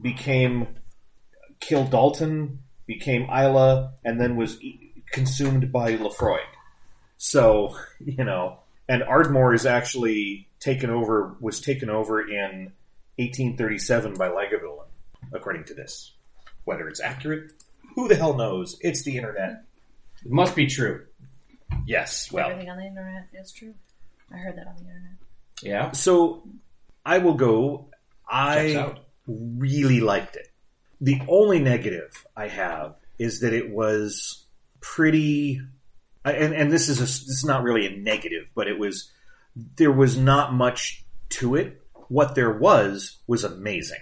[0.00, 0.68] became
[1.60, 6.40] Kildalton, became Islay, and then was e- consumed by Laphroaig.
[7.18, 12.72] So you know, and Ardmore is actually taken over was taken over in
[13.16, 14.86] 1837 by Lagavulin,
[15.32, 16.12] according to this.
[16.64, 17.52] Whether it's accurate,
[17.94, 18.76] who the hell knows?
[18.80, 19.64] It's the internet.
[20.24, 21.06] It must be true.
[21.86, 23.74] Yes, well, Everything on the internet is true.
[24.32, 25.12] I heard that on the internet.
[25.62, 26.42] Yeah, so
[27.04, 27.88] I will go.
[28.28, 28.94] I
[29.26, 30.48] really liked it.
[31.00, 34.44] The only negative I have is that it was
[34.80, 35.60] pretty,
[36.24, 39.10] and and this is a, this is not really a negative, but it was
[39.76, 41.80] there was not much to it.
[42.08, 44.00] What there was was amazing.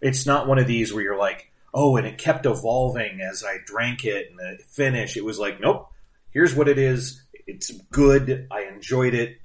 [0.00, 3.58] It's not one of these where you're like, oh, and it kept evolving as I
[3.64, 5.16] drank it and the finish.
[5.16, 5.90] It was like, nope,
[6.30, 7.22] here's what it is.
[7.46, 8.46] It's good.
[8.50, 9.38] I enjoyed it,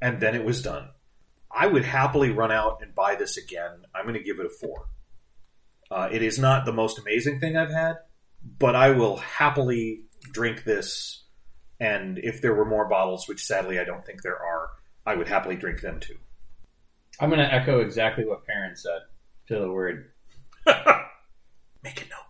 [0.00, 0.88] and then it was done.
[1.50, 3.82] I would happily run out and buy this again.
[3.94, 4.86] I'm going to give it a four.
[5.90, 7.96] Uh, it is not the most amazing thing I've had,
[8.58, 11.22] but I will happily drink this.
[11.78, 14.70] And if there were more bottles, which sadly I don't think there are,
[15.06, 16.16] I would happily drink them too.
[17.20, 19.02] I'm going to echo exactly what Perrin said
[19.48, 20.10] to the word.
[20.66, 22.23] Make a note.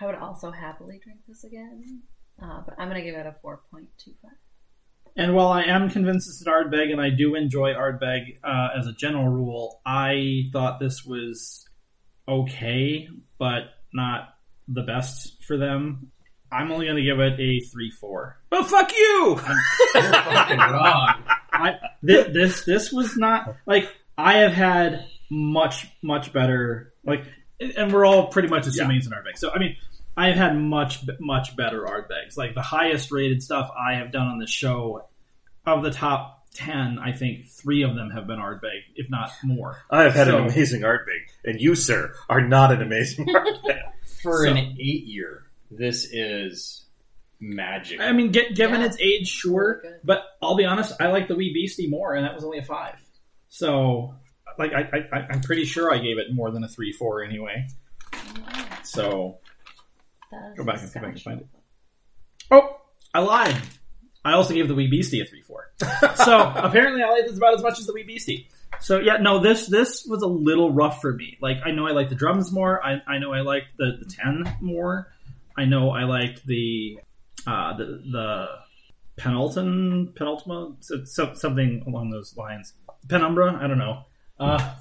[0.00, 2.02] I would also happily drink this again,
[2.42, 3.86] uh, but I'm going to give it a 4.25.
[5.16, 8.86] And while I am convinced it's an Ardbeg, and I do enjoy Ardbeg uh, as
[8.86, 11.66] a general rule, I thought this was
[12.26, 14.30] okay, but not
[14.68, 16.10] the best for them.
[16.50, 18.38] I'm only going to give it a three four.
[18.50, 19.40] But fuck you!
[19.94, 21.22] You're fucking wrong.
[21.52, 21.74] I
[22.06, 23.88] thi- this this was not like
[24.18, 27.24] I have had much much better like,
[27.76, 29.38] and we're all pretty much assuming it's an Ardbeg.
[29.38, 29.76] So I mean,
[30.16, 32.36] I have had much much better Ardbegs.
[32.36, 35.08] Like the highest rated stuff I have done on the show,
[35.66, 39.78] of the top ten, I think three of them have been Ardbeg, if not more.
[39.90, 43.34] I have had So- an amazing art big, and you, sir, are not an amazing
[43.34, 43.76] art big.
[44.22, 46.84] For So- an eight year, this is
[47.40, 48.00] magic.
[48.00, 48.86] I mean, get, given Yeah.
[48.86, 52.34] its age, sure, but I'll be honest, I like the Wee Beastie more, and that
[52.34, 52.96] was only a five.
[53.48, 54.14] So,
[54.58, 57.66] like, I, I, I'm pretty sure I gave it more than a three four anyway.
[58.82, 59.38] So,
[60.56, 61.46] Go back and if I can find it.
[62.50, 62.80] oh,
[63.12, 63.56] I lied.
[64.24, 65.72] I also gave the Wee Beastie a three four.
[66.14, 68.48] So apparently, I like this about as much as the Wee Beastie.
[68.80, 71.38] So yeah, no, this this was a little rough for me.
[71.40, 72.84] Like I know I like the drums more.
[72.84, 75.12] I, I know I liked the, the ten more.
[75.56, 76.98] I know I liked the
[77.46, 78.46] uh, the the
[79.16, 82.74] penultimate penultima so, so, something along those lines.
[83.08, 84.04] Penumbra, I don't know.
[84.42, 84.74] Uh,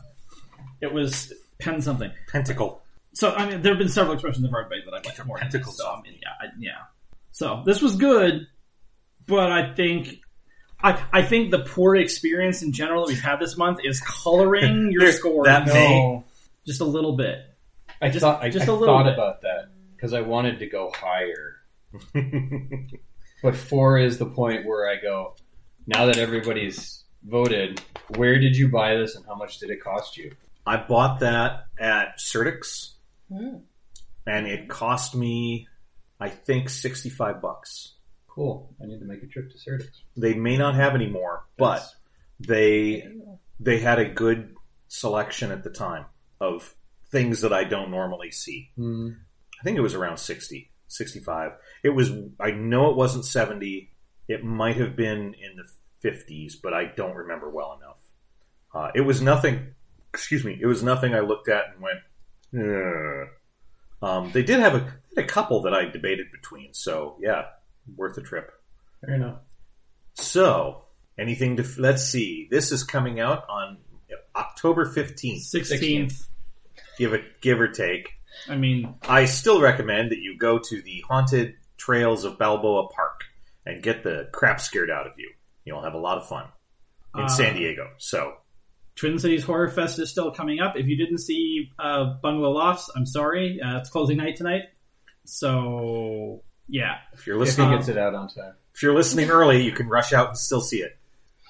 [0.81, 2.11] it was pen something.
[2.31, 2.81] Pentacle.
[3.13, 5.37] So I mean, there have been several expressions of Ardbeg that I like your more.
[5.37, 5.71] Pentacle.
[5.73, 6.71] so, I mean, yeah, I, yeah.
[7.31, 8.47] So this was good,
[9.27, 10.17] but I think.
[10.83, 14.89] I, I think the poor experience in general that we've had this month is coloring
[14.91, 16.23] your There- score that may-
[16.65, 17.37] just a little bit.
[18.01, 19.13] I just- thought I, just I a little thought bit.
[19.13, 21.57] about that because I wanted to go higher.
[23.43, 25.35] But four is the point where I go.
[25.87, 27.81] Now that everybody's voted,
[28.15, 30.31] where did you buy this and how much did it cost you?
[30.65, 32.95] I bought that at Surdyk's,
[33.31, 33.57] Hmm.
[34.27, 35.67] and it cost me,
[36.19, 37.95] I think, sixty-five bucks.
[38.27, 38.73] Cool.
[38.81, 40.03] I need to make a trip to Surdyk's.
[40.17, 41.83] They may not have any more, but
[42.39, 43.07] they
[43.59, 44.55] they had a good
[44.87, 46.05] selection at the time
[46.39, 46.75] of
[47.11, 48.71] things that I don't normally see.
[48.75, 49.09] Hmm.
[49.59, 51.51] I think it was around 60, 65.
[51.83, 53.91] It was, I know it wasn't 70.
[54.27, 55.63] It might have been in the
[56.03, 57.97] 50s, but I don't remember well enough.
[58.73, 59.73] Uh, it was nothing,
[60.13, 61.99] excuse me, it was nothing I looked at and went,
[62.53, 63.27] Ugh.
[64.01, 67.43] Um, they did have a, had a couple that I debated between, so yeah,
[67.95, 68.51] worth a trip.
[69.05, 69.39] Fair enough.
[70.15, 70.85] So,
[71.17, 73.77] anything to, let's see, this is coming out on
[74.35, 76.27] October 15th, Sixteenth.
[76.97, 78.09] give it, give or take.
[78.49, 83.25] I mean, I still recommend that you go to the haunted trails of Balboa Park
[83.65, 85.29] and get the crap scared out of you.
[85.65, 86.45] You'll have a lot of fun
[87.15, 87.89] in Uh, San Diego.
[87.97, 88.33] So,
[88.95, 90.75] Twin Cities Horror Fest is still coming up.
[90.77, 93.59] If you didn't see uh, Bungalow Lofts, I'm sorry.
[93.61, 94.63] Uh, it's closing night tonight.
[95.25, 98.53] So yeah, if you're If he listening, gets it out on time.
[98.75, 100.97] if you're listening early, you can rush out and still see it.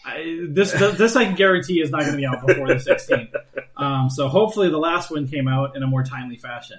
[0.06, 3.34] I, this this I can guarantee is not going to be out before the 16th.
[3.78, 6.78] Um, so hopefully the last one came out in a more timely fashion.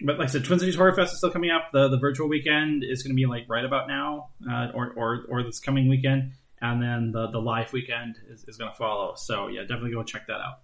[0.00, 1.72] but like I said, Twin Cities Horror Fest is still coming up.
[1.72, 5.24] The the virtual weekend is going to be like right about now, uh, or or
[5.28, 9.14] or this coming weekend, and then the the live weekend is, is going to follow.
[9.16, 10.60] So yeah, definitely go check that out.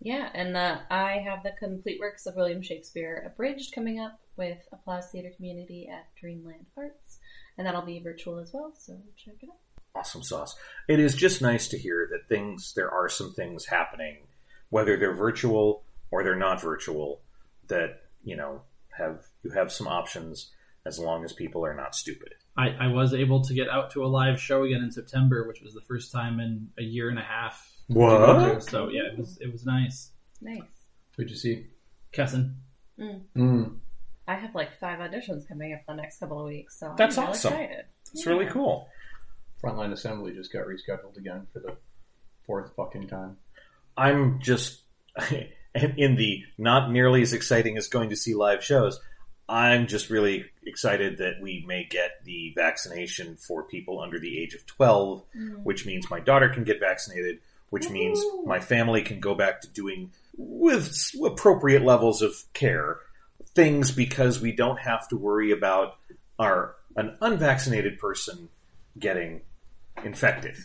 [0.00, 4.58] Yeah, and uh, I have the complete works of William Shakespeare abridged coming up with
[4.72, 7.18] Applause Theater Community at Dreamland Arts,
[7.56, 8.72] and that'll be virtual as well.
[8.78, 9.98] So check it out.
[9.98, 10.54] awesome sauce.
[10.86, 14.18] It is just nice to hear that things there are some things happening,
[14.70, 17.20] whether they're virtual or they're not virtual,
[17.66, 18.62] that you know
[18.96, 20.52] have you have some options
[20.88, 22.34] as long as people are not stupid.
[22.56, 25.60] I, I was able to get out to a live show again in September, which
[25.60, 27.70] was the first time in a year and a half.
[27.86, 28.64] What?
[28.64, 30.10] So yeah, it was it was nice.
[30.40, 30.62] Nice.
[31.16, 31.66] Who'd you see?
[32.12, 32.54] Kessin.
[32.98, 33.76] Mm.
[34.26, 37.24] I have like five auditions coming up the next couple of weeks, so That's I'm
[37.24, 37.52] really awesome.
[37.52, 37.84] excited.
[38.12, 38.32] It's Yeah.
[38.32, 38.88] really cool.
[39.62, 41.76] Frontline Assembly just got rescheduled again for the
[42.46, 43.36] fourth fucking time.
[43.96, 44.82] I'm just
[45.96, 49.00] in the not nearly as exciting as going to see live shows.
[49.48, 54.54] I'm just really excited that we may get the vaccination for people under the age
[54.54, 55.62] of 12, Mm.
[55.64, 57.38] which means my daughter can get vaccinated,
[57.70, 62.98] which means my family can go back to doing with appropriate levels of care
[63.54, 65.96] things because we don't have to worry about
[66.38, 68.48] our an unvaccinated person
[68.98, 69.40] getting
[70.04, 70.56] infected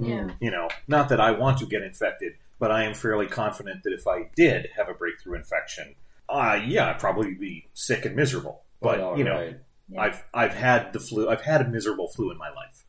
[0.00, 0.30] Yeah.
[0.40, 3.92] you know, not that I want to get infected, but I am fairly confident that
[3.92, 5.94] if I did have a breakthrough infection,
[6.28, 8.64] uh, yeah, I'd probably be sick and miserable.
[8.80, 9.56] But All you know, right.
[9.88, 10.00] Yeah.
[10.00, 11.28] I've I've had the flu.
[11.28, 12.84] I've had a miserable flu in my life,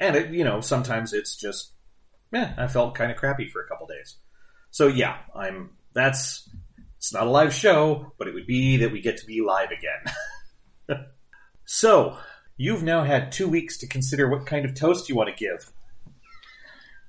[0.00, 1.72] and it, you know, sometimes it's just,
[2.32, 4.16] yeah, I felt kind of crappy for a couple days.
[4.70, 5.70] So yeah, I'm.
[5.94, 6.48] That's
[6.96, 9.70] it's not a live show, but it would be that we get to be live
[9.70, 11.04] again.
[11.64, 12.16] so
[12.56, 15.70] you've now had two weeks to consider what kind of toast you want to give.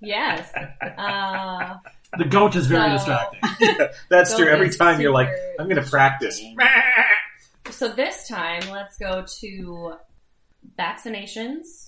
[0.02, 0.52] Yes.
[0.98, 1.76] Uh,
[2.18, 3.88] The goat is very So- distracting.
[4.10, 4.48] That's true.
[4.48, 6.42] Every time you're like, I'm going to practice.
[7.72, 9.94] so this time, let's go to
[10.78, 11.86] vaccinations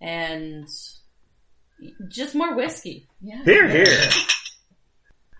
[0.00, 0.68] and
[2.08, 3.06] just more whiskey.
[3.20, 3.42] Yeah.
[3.44, 4.08] Here, here.